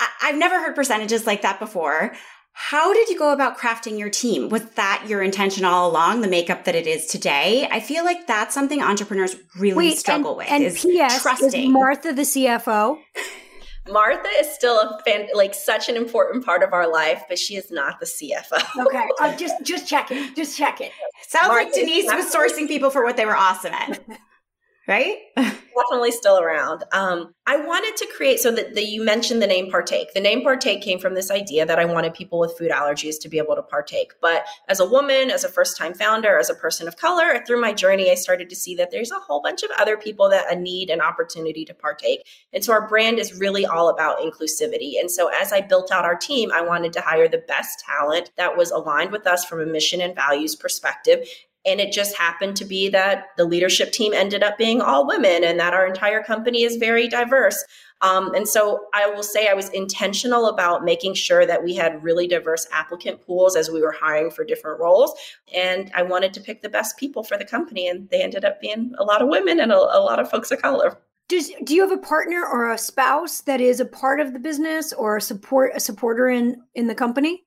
I- 0.00 0.08
have 0.28 0.36
never 0.36 0.60
heard 0.60 0.74
percentages 0.74 1.26
like 1.26 1.42
that 1.42 1.60
before. 1.60 2.14
How 2.56 2.92
did 2.92 3.08
you 3.08 3.18
go 3.18 3.32
about 3.32 3.58
crafting 3.58 3.98
your 3.98 4.10
team? 4.10 4.48
Was 4.48 4.64
that 4.70 5.06
your 5.08 5.22
intention 5.22 5.64
all 5.64 5.90
along, 5.90 6.20
the 6.20 6.28
makeup 6.28 6.64
that 6.64 6.76
it 6.76 6.86
is 6.86 7.06
today? 7.06 7.68
I 7.70 7.80
feel 7.80 8.04
like 8.04 8.28
that's 8.28 8.54
something 8.54 8.80
entrepreneurs 8.80 9.34
really 9.58 9.88
Wait, 9.88 9.98
struggle 9.98 10.30
and, 10.30 10.38
with. 10.38 10.50
And 10.50 10.64
is 10.64 10.82
P.S. 10.82 11.22
trusting. 11.22 11.64
Is 11.64 11.68
Martha 11.68 12.12
the 12.12 12.22
CFO? 12.22 12.98
Martha 13.88 14.28
is 14.40 14.48
still 14.48 14.78
a 14.80 15.02
fan, 15.04 15.28
like 15.34 15.54
such 15.54 15.88
an 15.88 15.96
important 15.96 16.44
part 16.44 16.62
of 16.62 16.72
our 16.72 16.90
life, 16.90 17.24
but 17.28 17.38
she 17.38 17.56
is 17.56 17.70
not 17.70 18.00
the 18.00 18.06
CFO. 18.06 18.86
Okay, 18.86 19.08
uh, 19.20 19.36
just 19.36 19.54
just 19.62 19.86
check 19.86 20.10
it. 20.10 20.34
Just 20.34 20.56
check 20.56 20.80
it. 20.80 20.92
Sounds 21.26 21.48
Martha 21.48 21.64
like 21.64 21.74
Denise 21.74 22.06
was 22.06 22.32
sourcing 22.32 22.66
people 22.66 22.90
for 22.90 23.04
what 23.04 23.16
they 23.16 23.26
were 23.26 23.36
awesome 23.36 23.72
at. 23.72 24.02
right? 24.88 25.18
Definitely 25.76 26.12
still 26.12 26.38
around. 26.38 26.84
Um, 26.92 27.34
I 27.46 27.56
wanted 27.56 27.96
to 27.96 28.06
create 28.16 28.38
so 28.38 28.50
that 28.52 28.74
the, 28.74 28.82
you 28.82 29.04
mentioned 29.04 29.42
the 29.42 29.46
name 29.46 29.70
partake. 29.70 30.14
The 30.14 30.20
name 30.20 30.42
partake 30.42 30.82
came 30.82 30.98
from 30.98 31.14
this 31.14 31.30
idea 31.30 31.66
that 31.66 31.78
I 31.78 31.84
wanted 31.84 32.14
people 32.14 32.38
with 32.38 32.56
food 32.56 32.70
allergies 32.70 33.16
to 33.20 33.28
be 33.28 33.38
able 33.38 33.56
to 33.56 33.62
partake. 33.62 34.12
But 34.20 34.44
as 34.68 34.80
a 34.80 34.88
woman, 34.88 35.30
as 35.30 35.42
a 35.42 35.48
first 35.48 35.76
time 35.76 35.94
founder, 35.94 36.38
as 36.38 36.48
a 36.48 36.54
person 36.54 36.86
of 36.86 36.96
color, 36.96 37.42
through 37.46 37.60
my 37.60 37.72
journey, 37.72 38.10
I 38.10 38.14
started 38.14 38.48
to 38.50 38.56
see 38.56 38.74
that 38.76 38.90
there's 38.90 39.10
a 39.10 39.18
whole 39.18 39.42
bunch 39.42 39.62
of 39.62 39.70
other 39.78 39.96
people 39.96 40.28
that 40.30 40.58
need 40.60 40.90
an 40.90 41.00
opportunity 41.00 41.64
to 41.64 41.74
partake. 41.74 42.20
And 42.52 42.64
so 42.64 42.72
our 42.72 42.88
brand 42.88 43.18
is 43.18 43.38
really 43.38 43.66
all 43.66 43.88
about 43.88 44.18
inclusivity. 44.18 45.00
And 45.00 45.10
so 45.10 45.28
as 45.28 45.52
I 45.52 45.60
built 45.60 45.90
out 45.90 46.04
our 46.04 46.16
team, 46.16 46.52
I 46.52 46.62
wanted 46.62 46.92
to 46.94 47.00
hire 47.00 47.28
the 47.28 47.44
best 47.48 47.84
talent 47.84 48.30
that 48.36 48.56
was 48.56 48.70
aligned 48.70 49.10
with 49.10 49.26
us 49.26 49.44
from 49.44 49.60
a 49.60 49.66
mission 49.66 50.00
and 50.00 50.14
values 50.14 50.54
perspective 50.54 51.26
And 51.66 51.80
it 51.80 51.92
just 51.92 52.16
happened 52.16 52.56
to 52.56 52.64
be 52.64 52.88
that 52.90 53.28
the 53.36 53.44
leadership 53.44 53.92
team 53.92 54.12
ended 54.12 54.42
up 54.42 54.58
being 54.58 54.80
all 54.80 55.06
women 55.06 55.44
and 55.44 55.58
that 55.60 55.72
our 55.72 55.86
entire 55.86 56.22
company 56.22 56.62
is 56.62 56.76
very 56.76 57.08
diverse. 57.08 57.64
Um, 58.02 58.34
and 58.34 58.46
so 58.46 58.86
I 58.92 59.06
will 59.06 59.22
say 59.22 59.48
I 59.48 59.54
was 59.54 59.70
intentional 59.70 60.46
about 60.46 60.84
making 60.84 61.14
sure 61.14 61.46
that 61.46 61.64
we 61.64 61.74
had 61.74 62.02
really 62.02 62.26
diverse 62.26 62.66
applicant 62.70 63.24
pools 63.24 63.56
as 63.56 63.70
we 63.70 63.80
were 63.80 63.92
hiring 63.98 64.30
for 64.30 64.44
different 64.44 64.78
roles. 64.78 65.14
And 65.54 65.90
I 65.94 66.02
wanted 66.02 66.34
to 66.34 66.40
pick 66.40 66.60
the 66.60 66.68
best 66.68 66.98
people 66.98 67.22
for 67.22 67.38
the 67.38 67.46
company. 67.46 67.88
And 67.88 68.08
they 68.10 68.22
ended 68.22 68.44
up 68.44 68.60
being 68.60 68.92
a 68.98 69.04
lot 69.04 69.22
of 69.22 69.28
women 69.28 69.58
and 69.58 69.72
a, 69.72 69.76
a 69.76 70.00
lot 70.00 70.20
of 70.20 70.30
folks 70.30 70.50
of 70.50 70.60
color. 70.60 70.98
Does 71.28 71.50
do 71.64 71.74
you 71.74 71.80
have 71.80 71.96
a 71.96 72.02
partner 72.02 72.44
or 72.44 72.70
a 72.70 72.76
spouse 72.76 73.40
that 73.42 73.60
is 73.60 73.80
a 73.80 73.86
part 73.86 74.20
of 74.20 74.34
the 74.34 74.38
business 74.38 74.92
or 74.92 75.16
a 75.16 75.20
support 75.22 75.72
a 75.74 75.80
supporter 75.80 76.28
in 76.28 76.62
in 76.74 76.86
the 76.86 76.94
company? 76.94 77.44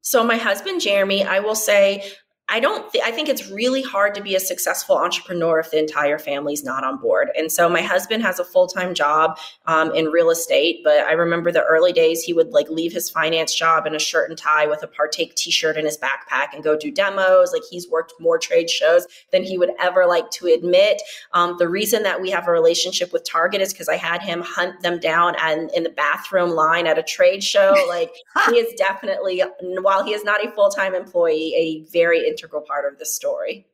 So 0.00 0.24
my 0.24 0.36
husband 0.36 0.80
Jeremy, 0.80 1.22
I 1.22 1.38
will 1.38 1.54
say 1.54 2.10
I 2.50 2.58
don't 2.58 2.90
th- 2.92 3.04
I 3.04 3.12
think 3.12 3.28
it's 3.28 3.48
really 3.48 3.82
hard 3.82 4.14
to 4.16 4.22
be 4.22 4.34
a 4.34 4.40
successful 4.40 4.98
entrepreneur 4.98 5.60
if 5.60 5.70
the 5.70 5.78
entire 5.78 6.18
family's 6.18 6.64
not 6.64 6.82
on 6.82 6.98
board. 6.98 7.30
And 7.38 7.50
so 7.50 7.68
my 7.68 7.80
husband 7.80 8.24
has 8.24 8.40
a 8.40 8.44
full-time 8.44 8.92
job 8.92 9.38
um, 9.66 9.94
in 9.94 10.06
real 10.06 10.30
estate, 10.30 10.80
but 10.82 10.98
I 11.00 11.12
remember 11.12 11.52
the 11.52 11.62
early 11.64 11.92
days 11.92 12.22
he 12.22 12.32
would 12.32 12.50
like 12.50 12.68
leave 12.68 12.92
his 12.92 13.08
finance 13.08 13.54
job 13.54 13.86
in 13.86 13.94
a 13.94 14.00
shirt 14.00 14.28
and 14.28 14.36
tie 14.36 14.66
with 14.66 14.82
a 14.82 14.88
partake 14.88 15.36
t-shirt 15.36 15.76
in 15.76 15.84
his 15.84 15.96
backpack 15.96 16.48
and 16.52 16.64
go 16.64 16.76
do 16.76 16.90
demos. 16.90 17.52
Like 17.52 17.62
he's 17.70 17.88
worked 17.88 18.14
more 18.18 18.38
trade 18.38 18.68
shows 18.68 19.06
than 19.30 19.44
he 19.44 19.56
would 19.56 19.70
ever 19.78 20.06
like 20.06 20.28
to 20.32 20.46
admit. 20.46 21.00
Um, 21.32 21.54
the 21.58 21.68
reason 21.68 22.02
that 22.02 22.20
we 22.20 22.30
have 22.30 22.48
a 22.48 22.50
relationship 22.50 23.12
with 23.12 23.24
Target 23.24 23.60
is 23.60 23.72
because 23.72 23.88
I 23.88 23.96
had 23.96 24.22
him 24.22 24.42
hunt 24.42 24.80
them 24.82 24.98
down 24.98 25.36
and 25.40 25.70
in 25.70 25.84
the 25.84 25.90
bathroom 25.90 26.50
line 26.50 26.88
at 26.88 26.98
a 26.98 27.02
trade 27.02 27.44
show. 27.44 27.76
Like 27.88 28.12
he 28.48 28.56
is 28.56 28.74
definitely, 28.76 29.44
while 29.82 30.04
he 30.04 30.14
is 30.14 30.24
not 30.24 30.44
a 30.44 30.50
full-time 30.50 30.96
employee, 30.96 31.54
a 31.54 31.90
very 31.92 32.26
integral 32.40 32.62
part 32.62 32.90
of 32.90 32.98
the 32.98 33.06
story. 33.06 33.66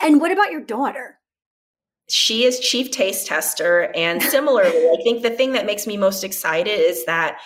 And 0.00 0.20
what 0.20 0.32
about 0.32 0.50
your 0.50 0.60
daughter? 0.60 1.18
She 2.08 2.44
is 2.44 2.58
chief 2.58 2.90
taste 2.90 3.26
tester. 3.26 3.92
And 3.94 4.22
similarly, 4.22 4.88
I 4.88 4.96
think 5.02 5.22
the 5.22 5.30
thing 5.30 5.52
that 5.52 5.66
makes 5.66 5.86
me 5.86 5.96
most 5.96 6.24
excited 6.24 6.80
is 6.80 7.04
that 7.04 7.38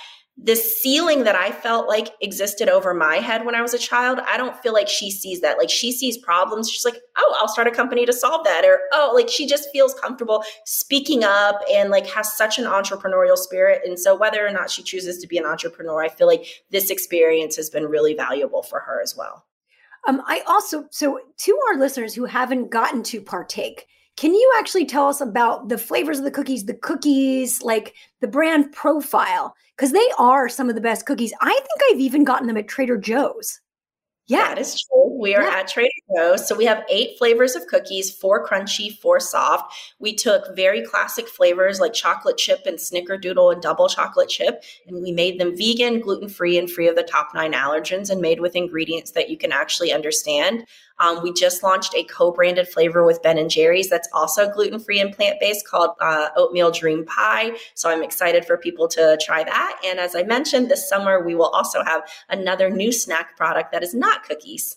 the 0.42 0.56
ceiling 0.56 1.24
that 1.24 1.36
I 1.36 1.50
felt 1.50 1.88
like 1.88 2.08
existed 2.22 2.68
over 2.68 2.94
my 2.94 3.16
head 3.16 3.44
when 3.44 3.54
I 3.54 3.60
was 3.60 3.74
a 3.74 3.78
child, 3.78 4.18
I 4.26 4.38
don't 4.38 4.56
feel 4.62 4.72
like 4.72 4.88
she 4.88 5.10
sees 5.10 5.42
that. 5.42 5.58
Like 5.58 5.68
she 5.68 5.92
sees 5.92 6.16
problems. 6.16 6.70
She's 6.70 6.86
like, 6.86 6.96
oh, 7.18 7.36
I'll 7.38 7.48
start 7.48 7.66
a 7.66 7.70
company 7.70 8.06
to 8.06 8.14
solve 8.14 8.44
that. 8.44 8.64
Or, 8.64 8.80
oh, 8.92 9.12
like 9.14 9.28
she 9.28 9.46
just 9.46 9.68
feels 9.72 9.94
comfortable 9.94 10.42
speaking 10.64 11.22
up 11.22 11.60
and 11.70 11.90
like 11.90 12.06
has 12.06 12.32
such 12.32 12.58
an 12.58 12.64
entrepreneurial 12.64 13.36
spirit. 13.36 13.82
And 13.84 13.98
so 13.98 14.16
whether 14.16 14.46
or 14.46 14.52
not 14.52 14.70
she 14.70 14.82
chooses 14.82 15.18
to 15.18 15.26
be 15.26 15.36
an 15.36 15.44
entrepreneur, 15.44 16.02
I 16.02 16.08
feel 16.08 16.28
like 16.28 16.46
this 16.70 16.88
experience 16.88 17.56
has 17.56 17.68
been 17.68 17.84
really 17.84 18.14
valuable 18.14 18.62
for 18.62 18.80
her 18.80 19.02
as 19.02 19.14
well. 19.14 19.44
Um, 20.08 20.22
I 20.26 20.42
also, 20.46 20.84
so 20.90 21.20
to 21.38 21.58
our 21.68 21.78
listeners 21.78 22.14
who 22.14 22.24
haven't 22.24 22.70
gotten 22.70 23.02
to 23.04 23.20
partake, 23.20 23.86
can 24.16 24.34
you 24.34 24.54
actually 24.58 24.84
tell 24.84 25.08
us 25.08 25.20
about 25.20 25.68
the 25.68 25.78
flavors 25.78 26.18
of 26.18 26.24
the 26.24 26.30
cookies, 26.30 26.66
the 26.66 26.74
cookies, 26.74 27.62
like 27.62 27.94
the 28.20 28.28
brand 28.28 28.72
profile? 28.72 29.54
Because 29.76 29.92
they 29.92 30.08
are 30.18 30.48
some 30.48 30.68
of 30.68 30.74
the 30.74 30.80
best 30.80 31.06
cookies. 31.06 31.32
I 31.40 31.52
think 31.52 31.80
I've 31.90 32.00
even 32.00 32.24
gotten 32.24 32.46
them 32.46 32.56
at 32.56 32.68
Trader 32.68 32.98
Joe's. 32.98 33.60
Yeah. 34.28 34.48
That 34.48 34.58
is 34.58 34.80
true. 34.80 35.18
We 35.18 35.34
are 35.34 35.42
yeah. 35.42 35.56
at 35.56 35.68
Trader 35.68 35.90
Joe's. 36.14 36.46
So 36.46 36.56
we 36.56 36.64
have 36.64 36.84
eight 36.88 37.18
flavors 37.18 37.56
of 37.56 37.66
cookies, 37.66 38.10
four 38.10 38.46
crunchy, 38.46 38.96
four 38.98 39.18
soft. 39.18 39.74
We 39.98 40.14
took 40.14 40.54
very 40.54 40.82
classic 40.82 41.28
flavors 41.28 41.80
like 41.80 41.92
chocolate 41.92 42.38
chip 42.38 42.60
and 42.64 42.78
snickerdoodle 42.78 43.52
and 43.52 43.60
double 43.60 43.88
chocolate 43.88 44.28
chip, 44.28 44.62
and 44.86 45.02
we 45.02 45.12
made 45.12 45.40
them 45.40 45.56
vegan, 45.56 46.00
gluten 46.00 46.28
free, 46.28 46.56
and 46.56 46.70
free 46.70 46.88
of 46.88 46.94
the 46.96 47.02
top 47.02 47.30
nine 47.34 47.52
allergens 47.52 48.10
and 48.10 48.20
made 48.20 48.40
with 48.40 48.56
ingredients 48.56 49.10
that 49.12 49.28
you 49.28 49.36
can 49.36 49.52
actually 49.52 49.92
understand. 49.92 50.66
Um, 51.02 51.22
we 51.22 51.32
just 51.32 51.62
launched 51.62 51.94
a 51.96 52.04
co-branded 52.04 52.68
flavor 52.68 53.04
with 53.04 53.22
Ben 53.22 53.36
and 53.36 53.50
Jerry's 53.50 53.90
that's 53.90 54.08
also 54.12 54.48
gluten-free 54.48 55.00
and 55.00 55.12
plant-based 55.12 55.66
called 55.66 55.90
uh, 56.00 56.28
Oatmeal 56.36 56.70
Dream 56.70 57.04
Pie. 57.04 57.56
So 57.74 57.90
I'm 57.90 58.02
excited 58.02 58.44
for 58.44 58.56
people 58.56 58.86
to 58.88 59.18
try 59.20 59.42
that. 59.42 59.80
And 59.84 59.98
as 59.98 60.14
I 60.14 60.22
mentioned, 60.22 60.70
this 60.70 60.88
summer 60.88 61.24
we 61.24 61.34
will 61.34 61.50
also 61.50 61.82
have 61.82 62.02
another 62.28 62.70
new 62.70 62.92
snack 62.92 63.36
product 63.36 63.72
that 63.72 63.82
is 63.82 63.94
not 63.94 64.22
cookies. 64.22 64.76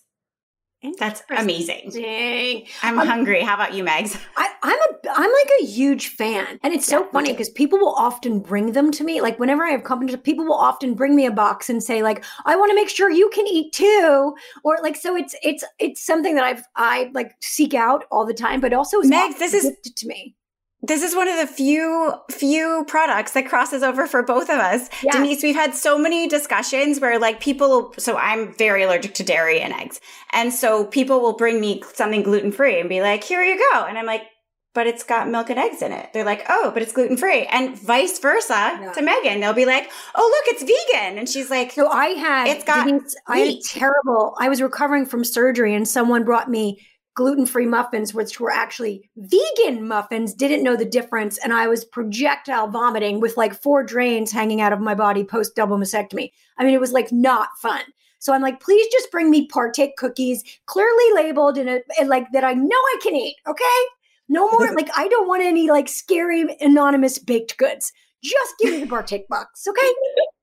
That's 0.99 1.23
amazing. 1.29 1.91
I'm 2.83 2.99
um, 2.99 3.07
hungry. 3.07 3.41
How 3.41 3.55
about 3.55 3.73
you, 3.73 3.83
Megs? 3.83 4.19
I, 4.37 4.49
am 4.63 4.71
a 4.71 5.09
I'm 5.11 5.31
like 5.31 5.49
a 5.61 5.65
huge 5.65 6.09
fan, 6.09 6.59
and 6.63 6.73
it's 6.73 6.85
so 6.85 7.01
yeah, 7.01 7.11
funny 7.11 7.31
because 7.31 7.49
people 7.49 7.79
will 7.79 7.95
often 7.95 8.39
bring 8.39 8.71
them 8.73 8.91
to 8.91 9.03
me. 9.03 9.21
Like 9.21 9.39
whenever 9.39 9.63
I 9.63 9.71
have 9.71 9.83
companies, 9.83 10.15
people 10.17 10.45
will 10.45 10.53
often 10.53 10.93
bring 10.93 11.15
me 11.15 11.25
a 11.25 11.31
box 11.31 11.69
and 11.69 11.83
say, 11.83 12.03
like, 12.03 12.23
I 12.45 12.55
want 12.55 12.71
to 12.71 12.75
make 12.75 12.89
sure 12.89 13.09
you 13.09 13.29
can 13.29 13.47
eat 13.47 13.73
too, 13.73 14.35
or 14.63 14.77
like 14.81 14.95
so. 14.95 15.15
It's 15.15 15.35
it's 15.43 15.63
it's 15.79 16.05
something 16.05 16.35
that 16.35 16.43
I've 16.43 16.63
I 16.75 17.11
like 17.13 17.35
seek 17.41 17.73
out 17.73 18.05
all 18.11 18.25
the 18.25 18.33
time, 18.33 18.61
but 18.61 18.73
also 18.73 19.01
Megs, 19.01 19.39
this 19.39 19.53
is 19.53 19.71
to 19.95 20.07
me 20.07 20.35
this 20.87 21.01
is 21.01 21.15
one 21.15 21.27
of 21.27 21.37
the 21.37 21.47
few 21.47 22.13
few 22.29 22.85
products 22.87 23.31
that 23.33 23.47
crosses 23.47 23.83
over 23.83 24.07
for 24.07 24.23
both 24.23 24.49
of 24.49 24.59
us. 24.59 24.89
Denise, 25.11 25.41
we've 25.41 25.55
had 25.55 25.73
so 25.73 25.97
many 25.97 26.27
discussions 26.27 26.99
where 26.99 27.19
like 27.19 27.39
people 27.39 27.93
so 27.97 28.17
I'm 28.17 28.53
very 28.53 28.83
allergic 28.83 29.13
to 29.15 29.23
dairy 29.23 29.59
and 29.61 29.73
eggs. 29.73 29.99
And 30.31 30.53
so 30.53 30.85
people 30.85 31.21
will 31.21 31.35
bring 31.35 31.59
me 31.59 31.81
something 31.93 32.23
gluten-free 32.23 32.79
and 32.79 32.89
be 32.89 33.01
like, 33.01 33.23
"Here 33.23 33.43
you 33.43 33.57
go." 33.71 33.85
And 33.85 33.97
I'm 33.97 34.05
like, 34.05 34.23
"But 34.73 34.87
it's 34.87 35.03
got 35.03 35.29
milk 35.29 35.49
and 35.49 35.59
eggs 35.59 35.81
in 35.81 35.91
it." 35.91 36.09
They're 36.13 36.25
like, 36.25 36.45
"Oh, 36.49 36.71
but 36.73 36.83
it's 36.83 36.93
gluten-free." 36.93 37.45
And 37.45 37.79
vice 37.79 38.19
versa 38.19 38.77
yeah. 38.81 38.91
to 38.91 39.01
Megan. 39.01 39.39
They'll 39.39 39.53
be 39.53 39.65
like, 39.65 39.89
"Oh, 40.13 40.43
look, 40.45 40.55
it's 40.55 40.63
vegan." 40.63 41.17
And 41.17 41.27
she's 41.27 41.49
like, 41.49 41.71
"So 41.71 41.89
I 41.89 42.07
had 42.07 42.47
it's 42.47 42.63
got 42.63 42.85
Denise, 42.85 43.15
I 43.27 43.39
had 43.39 43.61
terrible 43.63 44.35
I 44.39 44.49
was 44.49 44.61
recovering 44.61 45.05
from 45.05 45.23
surgery 45.23 45.73
and 45.73 45.87
someone 45.87 46.23
brought 46.23 46.49
me 46.49 46.79
gluten 47.15 47.45
free 47.45 47.65
muffins, 47.65 48.13
which 48.13 48.39
were 48.39 48.51
actually 48.51 49.09
vegan 49.17 49.87
muffins, 49.87 50.33
didn't 50.33 50.63
know 50.63 50.75
the 50.75 50.85
difference. 50.85 51.37
And 51.39 51.53
I 51.53 51.67
was 51.67 51.85
projectile 51.85 52.67
vomiting 52.67 53.19
with 53.19 53.37
like 53.37 53.59
four 53.61 53.83
drains 53.83 54.31
hanging 54.31 54.61
out 54.61 54.73
of 54.73 54.81
my 54.81 54.93
body 54.93 55.23
post 55.23 55.55
double 55.55 55.77
mastectomy. 55.77 56.31
I 56.57 56.65
mean, 56.65 56.73
it 56.73 56.81
was 56.81 56.91
like 56.91 57.11
not 57.11 57.49
fun. 57.57 57.81
So 58.19 58.33
I'm 58.33 58.41
like, 58.41 58.59
please 58.59 58.87
just 58.91 59.11
bring 59.11 59.29
me 59.29 59.47
partake 59.47 59.97
cookies, 59.97 60.43
clearly 60.65 61.13
labeled 61.13 61.57
in 61.57 61.69
a 61.69 62.05
like 62.05 62.31
that 62.33 62.43
I 62.43 62.53
know 62.53 62.69
I 62.69 62.99
can 63.01 63.15
eat. 63.15 63.37
Okay. 63.47 63.63
No 64.27 64.49
more 64.51 64.73
like 64.73 64.89
I 64.95 65.07
don't 65.07 65.27
want 65.27 65.43
any 65.43 65.69
like 65.69 65.87
scary 65.87 66.45
anonymous 66.59 67.17
baked 67.17 67.57
goods. 67.57 67.93
Just 68.23 68.55
give 68.59 68.73
me 68.73 68.79
the 68.81 68.87
partake 68.87 69.27
box. 69.29 69.67
Okay 69.67 69.81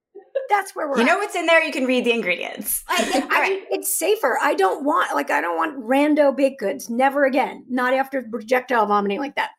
that's 0.53 0.77
where 0.77 0.89
we're. 0.89 0.97
You 0.97 1.03
at. 1.03 1.07
know 1.07 1.19
what's 1.19 1.35
in 1.35 1.47
there. 1.47 1.63
You 1.63 1.73
can 1.73 1.87
read 1.87 2.05
the 2.05 2.13
ingredients. 2.13 2.85
I, 2.89 3.27
I, 3.31 3.41
right. 3.41 3.63
It's 3.71 3.99
safer. 3.99 4.39
I 4.41 4.55
don't 4.55 4.85
want 4.85 5.15
like 5.15 5.31
I 5.31 5.41
don't 5.41 5.57
want 5.57 5.79
rando 5.83 6.37
baked 6.37 6.61
goods. 6.61 6.91
Never 6.91 7.25
again. 7.25 7.65
Not 7.69 7.95
after 7.95 8.23
projectile 8.23 8.87
vomiting 8.87 9.19
like 9.19 9.35
that. 9.37 9.51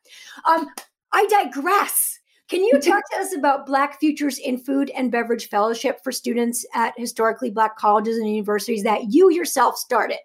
Um, 0.48 0.68
I 1.12 1.26
digress. 1.28 2.20
Can 2.50 2.64
you 2.64 2.74
talk 2.82 3.04
to 3.12 3.18
us 3.18 3.36
about 3.36 3.66
Black 3.66 4.00
Futures 4.00 4.38
in 4.38 4.58
Food 4.58 4.92
and 4.92 5.12
Beverage 5.12 5.50
Fellowship 5.50 6.00
for 6.04 6.12
students 6.12 6.66
at 6.74 6.94
historically 6.98 7.50
Black 7.50 7.78
colleges 7.78 8.18
and 8.18 8.30
universities 8.30 8.84
that 8.84 9.12
you 9.12 9.32
yourself 9.32 9.78
started? 9.78 10.20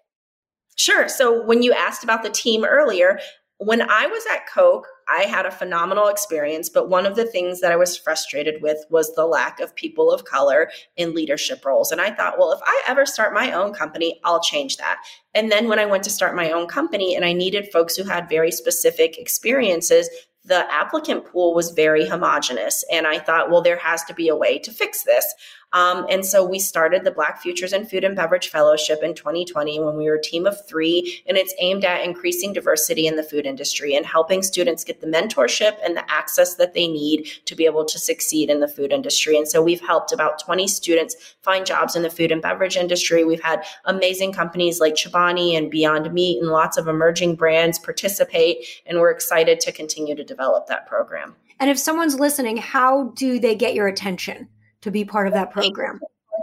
Sure. 0.75 1.09
So 1.09 1.43
when 1.43 1.61
you 1.61 1.73
asked 1.73 2.03
about 2.03 2.23
the 2.23 2.29
team 2.29 2.63
earlier, 2.63 3.19
when 3.59 3.81
I 3.81 4.07
was 4.07 4.23
at 4.31 4.47
Coke, 4.47 4.87
I 5.09 5.23
had 5.23 5.45
a 5.45 5.51
phenomenal 5.51 6.07
experience, 6.07 6.69
but 6.69 6.87
one 6.87 7.05
of 7.05 7.17
the 7.17 7.25
things 7.25 7.59
that 7.59 7.73
I 7.73 7.75
was 7.75 7.97
frustrated 7.97 8.61
with 8.61 8.77
was 8.89 9.13
the 9.13 9.25
lack 9.25 9.59
of 9.59 9.75
people 9.75 10.11
of 10.11 10.23
color 10.23 10.71
in 10.95 11.13
leadership 11.13 11.65
roles. 11.65 11.91
And 11.91 11.99
I 11.99 12.09
thought, 12.11 12.39
well, 12.39 12.53
if 12.53 12.61
I 12.63 12.83
ever 12.87 13.05
start 13.05 13.33
my 13.33 13.51
own 13.51 13.73
company, 13.73 14.21
I'll 14.23 14.39
change 14.39 14.77
that. 14.77 15.03
And 15.35 15.51
then 15.51 15.67
when 15.67 15.77
I 15.77 15.85
went 15.85 16.05
to 16.05 16.09
start 16.09 16.37
my 16.37 16.51
own 16.51 16.67
company 16.67 17.15
and 17.15 17.25
I 17.25 17.33
needed 17.33 17.69
folks 17.71 17.97
who 17.97 18.05
had 18.05 18.29
very 18.29 18.51
specific 18.51 19.17
experiences, 19.17 20.09
the 20.45 20.71
applicant 20.71 21.25
pool 21.25 21.53
was 21.53 21.71
very 21.71 22.07
homogenous. 22.07 22.85
And 22.89 23.05
I 23.05 23.19
thought, 23.19 23.51
well, 23.51 23.61
there 23.61 23.77
has 23.77 24.05
to 24.05 24.13
be 24.13 24.29
a 24.29 24.37
way 24.37 24.57
to 24.59 24.71
fix 24.71 25.03
this. 25.03 25.25
Um, 25.73 26.05
and 26.09 26.25
so 26.25 26.43
we 26.43 26.59
started 26.59 27.03
the 27.03 27.11
Black 27.11 27.41
Futures 27.41 27.73
in 27.73 27.85
Food 27.85 28.03
and 28.03 28.15
Beverage 28.15 28.49
Fellowship 28.49 29.03
in 29.03 29.13
2020 29.13 29.79
when 29.79 29.95
we 29.97 30.05
were 30.05 30.15
a 30.15 30.21
team 30.21 30.45
of 30.45 30.67
three, 30.67 31.21
and 31.27 31.37
it's 31.37 31.53
aimed 31.59 31.85
at 31.85 32.03
increasing 32.03 32.53
diversity 32.53 33.05
in 33.05 33.15
the 33.15 33.23
food 33.23 33.45
industry 33.45 33.95
and 33.95 34.05
helping 34.05 34.41
students 34.41 34.83
get 34.83 35.01
the 35.01 35.07
mentorship 35.07 35.77
and 35.83 35.95
the 35.95 36.11
access 36.11 36.55
that 36.55 36.73
they 36.73 36.87
need 36.87 37.27
to 37.45 37.55
be 37.55 37.65
able 37.65 37.85
to 37.85 37.99
succeed 37.99 38.49
in 38.49 38.59
the 38.59 38.67
food 38.67 38.91
industry. 38.91 39.37
And 39.37 39.47
so 39.47 39.61
we've 39.61 39.81
helped 39.81 40.11
about 40.11 40.39
20 40.39 40.67
students 40.67 41.15
find 41.43 41.65
jobs 41.65 41.95
in 41.95 42.01
the 42.01 42.09
food 42.09 42.31
and 42.31 42.41
beverage 42.41 42.75
industry. 42.75 43.23
We've 43.23 43.43
had 43.43 43.63
amazing 43.85 44.33
companies 44.33 44.79
like 44.79 44.95
Chobani 44.95 45.55
and 45.55 45.69
Beyond 45.69 46.11
Meat 46.11 46.41
and 46.41 46.51
lots 46.51 46.77
of 46.77 46.87
emerging 46.87 47.35
brands 47.35 47.77
participate, 47.77 48.65
and 48.85 48.99
we're 48.99 49.11
excited 49.11 49.59
to 49.61 49.71
continue 49.71 50.15
to 50.15 50.23
develop 50.23 50.67
that 50.67 50.87
program. 50.87 51.35
And 51.59 51.69
if 51.69 51.77
someone's 51.77 52.19
listening, 52.19 52.57
how 52.57 53.09
do 53.15 53.39
they 53.39 53.53
get 53.53 53.73
your 53.73 53.87
attention? 53.87 54.47
To 54.81 54.91
be 54.91 55.05
part 55.05 55.27
of 55.27 55.33
that 55.33 55.51
program? 55.51 55.99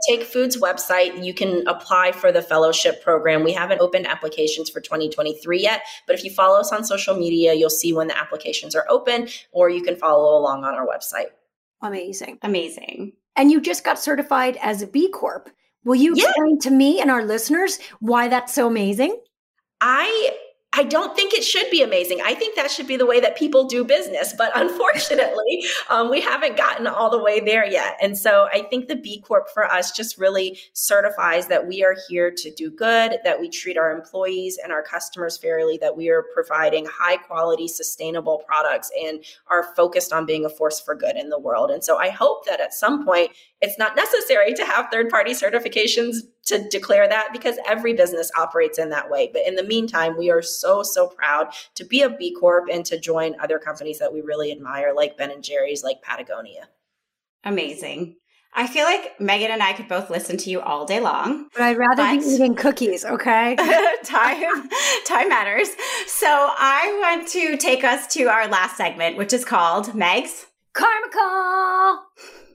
Take 0.07 0.25
Food's 0.25 0.61
website. 0.61 1.25
You 1.25 1.33
can 1.33 1.67
apply 1.67 2.13
for 2.13 2.31
the 2.31 2.43
fellowship 2.43 3.03
program. 3.03 3.43
We 3.43 3.53
haven't 3.53 3.81
opened 3.81 4.07
applications 4.07 4.69
for 4.69 4.81
2023 4.81 5.59
yet, 5.59 5.83
but 6.07 6.15
if 6.15 6.23
you 6.23 6.31
follow 6.31 6.61
us 6.61 6.71
on 6.71 6.85
social 6.85 7.17
media, 7.17 7.55
you'll 7.55 7.71
see 7.71 7.95
when 7.95 8.07
the 8.07 8.19
applications 8.19 8.75
are 8.75 8.85
open, 8.91 9.29
or 9.53 9.71
you 9.71 9.83
can 9.83 9.97
follow 9.97 10.39
along 10.39 10.65
on 10.65 10.75
our 10.75 10.87
website. 10.87 11.29
Amazing. 11.83 12.39
Amazing. 12.43 13.13
And 13.37 13.51
you 13.51 13.61
just 13.61 13.85
got 13.85 13.99
certified 13.99 14.59
as 14.61 14.83
a 14.83 14.87
B 14.87 15.11
Corp. 15.11 15.51
Will 15.85 15.95
you 15.95 16.15
explain 16.15 16.57
yeah. 16.57 16.61
to 16.63 16.71
me 16.71 17.01
and 17.01 17.11
our 17.11 17.25
listeners 17.25 17.79
why 18.01 18.29
that's 18.29 18.53
so 18.53 18.67
amazing? 18.67 19.19
I 19.81 20.37
I 20.73 20.83
don't 20.83 21.17
think 21.17 21.33
it 21.33 21.43
should 21.43 21.71
be 21.71 21.83
amazing. 21.83 22.21
I 22.23 22.35
think 22.35 22.55
that 22.57 22.71
should 22.71 22.87
be 22.87 22.99
the 22.99 23.07
way 23.07 23.19
that 23.21 23.37
people 23.37 23.65
do 23.65 23.83
business. 23.83 24.35
But 24.37 24.53
unfortunately, 24.55 25.65
um, 25.89 26.11
we 26.11 26.21
haven't 26.21 26.57
gotten 26.57 26.87
all 26.87 27.11
the 27.11 27.23
way 27.23 27.41
there 27.41 27.67
yet. 27.67 27.97
And 28.03 28.17
so 28.17 28.49
I 28.53 28.63
think 28.63 28.89
the 28.89 28.97
B 28.97 29.21
Corp 29.21 29.49
for 29.55 29.65
us 29.65 29.93
just 29.93 30.19
really 30.19 30.59
certifies 30.75 31.47
that 31.47 31.67
we 31.67 31.83
are 31.83 31.97
here 32.09 32.31
to 32.31 32.51
do 32.55 32.71
good, 32.71 33.19
that 33.25 33.41
we 33.41 33.49
treat 33.49 33.79
our 33.79 33.91
employees 33.91 34.59
and 34.63 34.71
our 34.71 34.83
customers 34.83 35.39
fairly, 35.39 35.79
that 35.79 35.97
we 35.97 36.11
are 36.11 36.25
providing 36.35 36.87
high 36.87 37.17
quality, 37.17 37.69
sustainable 37.69 38.43
products 38.47 38.91
and 39.03 39.25
are 39.49 39.75
focused 39.75 40.13
on 40.13 40.27
being 40.27 40.45
a 40.45 40.51
force 40.51 40.79
for 40.79 40.95
good 40.95 41.17
in 41.17 41.31
the 41.31 41.39
world. 41.39 41.71
And 41.71 41.83
so 41.83 41.97
I 41.97 42.11
hope 42.11 42.45
that 42.47 42.61
at 42.61 42.75
some 42.75 43.05
point 43.05 43.31
it's 43.61 43.79
not 43.79 43.97
necessary 43.97 44.53
to 44.55 44.65
have 44.65 44.89
third 44.91 45.09
party 45.09 45.33
certifications 45.33 46.17
to 46.47 46.69
declare 46.69 47.09
that 47.09 47.29
because 47.33 47.57
every 47.67 47.95
business 47.95 48.31
operates 48.37 48.79
in 48.79 48.91
that 48.91 49.11
way. 49.11 49.31
But 49.33 49.47
in 49.47 49.55
the 49.55 49.65
meantime, 49.65 50.17
we 50.17 50.31
are 50.31 50.43
so, 50.43 50.83
so 50.83 51.09
proud 51.09 51.49
to 51.75 51.85
be 51.85 52.03
a 52.03 52.11
B 52.11 52.35
Corp 52.39 52.69
and 52.71 52.85
to 52.87 53.01
join 53.01 53.35
other 53.41 53.59
companies 53.59 53.99
that 53.99 54.13
we 54.13 54.21
really 54.21 54.53
admire, 54.53 54.93
like 54.95 55.17
Ben 55.17 55.31
and 55.31 55.43
Jerry's, 55.43 55.83
like 55.83 56.03
Patagonia. 56.03 56.69
Amazing. 57.45 58.17
I 58.59 58.67
feel 58.67 58.85
like 58.85 59.21
Megan 59.21 59.51
and 59.51 59.63
I 59.63 59.75
could 59.75 59.87
both 59.87 60.09
listen 60.09 60.39
to 60.39 60.51
you 60.51 60.61
all 60.61 60.87
day 60.87 60.99
long. 60.99 61.49
But 61.53 61.63
I'd 61.63 61.77
rather 61.77 62.03
but 62.03 62.21
be 62.21 62.27
eating 62.35 62.55
cookies, 62.55 63.05
okay? 63.05 63.55
time 64.05 64.69
time 65.05 65.29
matters. 65.29 65.69
So 66.07 66.27
I 66.29 66.99
want 67.03 67.29
to 67.29 67.57
take 67.59 67.85
us 67.85 68.07
to 68.15 68.25
our 68.25 68.49
last 68.49 68.77
segment, 68.77 69.19
which 69.19 69.33
is 69.33 69.45
called 69.45 69.87
Megs. 69.89 70.47
Karma 70.73 71.09
Call. 71.11 72.07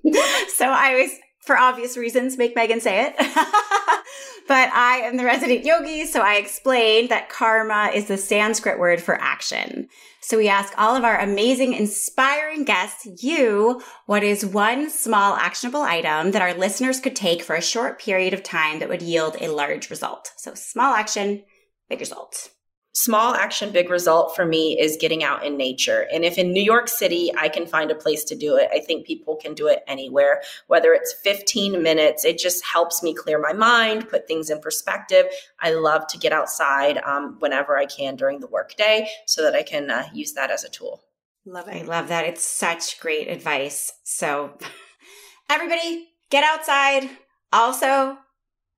so 0.55 0.65
I 0.65 1.01
was 1.01 1.11
for 1.41 1.57
obvious 1.57 1.97
reasons, 1.97 2.37
make 2.37 2.55
Megan 2.55 2.79
say 2.79 3.07
it. 3.07 3.15
but 4.47 4.69
I 4.73 5.01
am 5.03 5.17
the 5.17 5.25
resident 5.25 5.65
yogi, 5.65 6.05
so 6.05 6.21
I 6.21 6.35
explained 6.35 7.09
that 7.09 7.29
karma 7.29 7.89
is 7.93 8.05
the 8.05 8.17
Sanskrit 8.17 8.79
word 8.79 9.01
for 9.01 9.19
action. 9.19 9.87
So 10.21 10.37
we 10.37 10.47
ask 10.47 10.73
all 10.77 10.95
of 10.95 11.03
our 11.03 11.19
amazing, 11.19 11.73
inspiring 11.73 12.63
guests, 12.63 13.07
you, 13.23 13.81
what 14.05 14.23
is 14.23 14.45
one 14.45 14.91
small 14.91 15.35
actionable 15.35 15.81
item 15.81 16.31
that 16.31 16.43
our 16.43 16.53
listeners 16.53 16.99
could 16.99 17.15
take 17.15 17.41
for 17.41 17.55
a 17.55 17.61
short 17.61 17.99
period 17.99 18.35
of 18.35 18.43
time 18.43 18.79
that 18.79 18.89
would 18.89 19.01
yield 19.01 19.35
a 19.41 19.51
large 19.51 19.89
result? 19.89 20.31
So 20.37 20.53
small 20.53 20.93
action, 20.93 21.43
big 21.89 21.99
result 22.01 22.51
small 22.93 23.33
action, 23.33 23.71
big 23.71 23.89
result 23.89 24.35
for 24.35 24.45
me 24.45 24.79
is 24.79 24.97
getting 24.99 25.23
out 25.23 25.45
in 25.45 25.57
nature. 25.57 26.07
And 26.13 26.25
if 26.25 26.37
in 26.37 26.51
New 26.51 26.63
York 26.63 26.87
City 26.87 27.31
I 27.37 27.49
can 27.49 27.65
find 27.65 27.89
a 27.89 27.95
place 27.95 28.23
to 28.25 28.35
do 28.35 28.57
it, 28.57 28.69
I 28.73 28.79
think 28.79 29.05
people 29.05 29.35
can 29.35 29.53
do 29.53 29.67
it 29.67 29.83
anywhere, 29.87 30.41
whether 30.67 30.93
it's 30.93 31.13
15 31.23 31.81
minutes. 31.81 32.25
It 32.25 32.37
just 32.37 32.65
helps 32.65 33.01
me 33.01 33.13
clear 33.13 33.39
my 33.39 33.53
mind, 33.53 34.09
put 34.09 34.27
things 34.27 34.49
in 34.49 34.59
perspective. 34.59 35.25
I 35.59 35.71
love 35.71 36.07
to 36.07 36.17
get 36.17 36.33
outside 36.33 36.97
um, 36.99 37.37
whenever 37.39 37.77
I 37.77 37.85
can 37.85 38.15
during 38.15 38.39
the 38.39 38.47
workday 38.47 39.07
so 39.25 39.41
that 39.43 39.55
I 39.55 39.63
can 39.63 39.89
uh, 39.89 40.07
use 40.13 40.33
that 40.33 40.51
as 40.51 40.63
a 40.63 40.69
tool. 40.69 41.01
Love 41.45 41.67
it. 41.69 41.75
I 41.75 41.81
love 41.83 42.09
that. 42.09 42.25
It's 42.25 42.43
such 42.43 42.99
great 42.99 43.27
advice. 43.27 43.93
So, 44.03 44.57
everybody, 45.49 46.09
get 46.29 46.43
outside. 46.43 47.09
Also, 47.51 48.17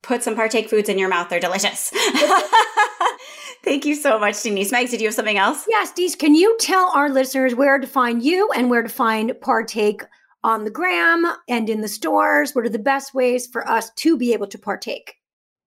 put 0.01 0.23
some 0.23 0.35
partake 0.35 0.69
foods 0.69 0.87
in 0.87 0.97
your 0.97 1.09
mouth. 1.09 1.29
They're 1.29 1.41
delicious. 1.41 1.91
Thank 3.63 3.85
you 3.85 3.95
so 3.95 4.19
much, 4.19 4.43
Denise. 4.43 4.71
Megs, 4.71 4.89
did 4.89 4.99
you 4.99 5.07
have 5.07 5.15
something 5.15 5.37
else? 5.37 5.65
Yes, 5.69 5.93
Denise, 5.93 6.15
can 6.15 6.35
you 6.35 6.57
tell 6.59 6.91
our 6.93 7.09
listeners 7.09 7.55
where 7.55 7.79
to 7.79 7.87
find 7.87 8.21
you 8.21 8.49
and 8.51 8.69
where 8.69 8.83
to 8.83 8.89
find 8.89 9.31
Partake 9.41 10.03
on 10.43 10.65
the 10.65 10.69
gram 10.69 11.25
and 11.47 11.69
in 11.69 11.79
the 11.79 11.87
stores? 11.87 12.53
What 12.53 12.65
are 12.65 12.69
the 12.69 12.77
best 12.77 13.13
ways 13.13 13.47
for 13.47 13.65
us 13.67 13.89
to 13.91 14.17
be 14.17 14.33
able 14.33 14.47
to 14.47 14.57
partake? 14.57 15.15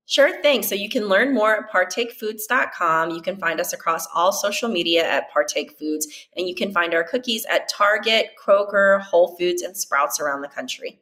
Sure 0.04 0.40
thing. 0.42 0.62
So 0.62 0.74
you 0.74 0.88
can 0.88 1.08
learn 1.08 1.34
more 1.34 1.56
at 1.56 1.72
partakefoods.com. 1.72 3.10
You 3.10 3.22
can 3.22 3.38
find 3.38 3.60
us 3.60 3.72
across 3.72 4.06
all 4.14 4.30
social 4.30 4.68
media 4.68 5.04
at 5.04 5.32
Partake 5.32 5.76
Foods, 5.78 6.06
and 6.36 6.46
you 6.46 6.54
can 6.54 6.72
find 6.72 6.94
our 6.94 7.02
cookies 7.02 7.44
at 7.46 7.68
Target, 7.68 8.28
Kroger, 8.40 9.00
Whole 9.00 9.36
Foods, 9.36 9.62
and 9.62 9.76
Sprouts 9.76 10.20
around 10.20 10.42
the 10.42 10.48
country. 10.48 11.00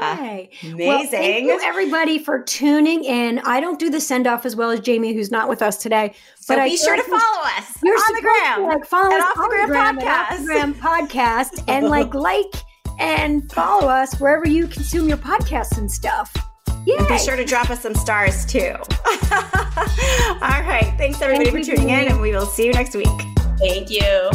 Ah, 0.00 0.22
Yay. 0.24 0.50
Uh, 0.64 0.66
amazing. 0.68 0.86
Well, 0.88 1.06
thank 1.06 1.44
you 1.46 1.60
everybody 1.62 2.18
for 2.18 2.42
tuning 2.42 3.04
in. 3.04 3.38
I 3.40 3.60
don't 3.60 3.78
do 3.78 3.90
the 3.90 4.00
send 4.00 4.26
off 4.26 4.44
as 4.44 4.56
well 4.56 4.70
as 4.70 4.80
Jamie, 4.80 5.14
who's 5.14 5.30
not 5.30 5.48
with 5.48 5.62
us 5.62 5.76
today. 5.76 6.14
So 6.36 6.56
but 6.56 6.64
be 6.64 6.72
I 6.72 6.74
sure 6.76 6.96
to 6.96 7.02
follow 7.02 7.46
us 7.56 7.78
you're 7.84 7.94
on 7.94 8.14
the 8.14 8.20
gram. 8.20 8.62
like 8.68 8.84
follow 8.86 9.14
us 9.14 9.36
on 9.38 9.48
the 9.48 9.66
gram, 9.66 9.96
gram 9.96 9.98
podcast. 9.98 10.44
gram 10.44 10.74
podcast 10.74 11.64
and 11.68 11.88
like 11.88 12.12
like 12.14 12.52
and 12.98 13.50
follow 13.52 13.88
us 13.88 14.18
wherever 14.20 14.46
you 14.48 14.66
consume 14.66 15.08
your 15.08 15.18
podcasts 15.18 15.78
and 15.78 15.90
stuff. 15.90 16.34
Yeah. 16.84 17.06
Be 17.08 17.18
sure 17.18 17.36
to 17.36 17.44
drop 17.44 17.70
us 17.70 17.80
some 17.82 17.94
stars 17.94 18.44
too. 18.44 18.74
All 19.30 20.62
right. 20.62 20.92
Thanks 20.98 21.22
everybody 21.22 21.50
Thank 21.50 21.66
for 21.66 21.76
tuning 21.76 21.90
in 21.90 22.08
and 22.08 22.20
we 22.20 22.32
will 22.32 22.46
see 22.46 22.66
you 22.66 22.72
next 22.72 22.96
week. 22.96 23.06
Thank 23.58 23.90
you. 23.90 24.30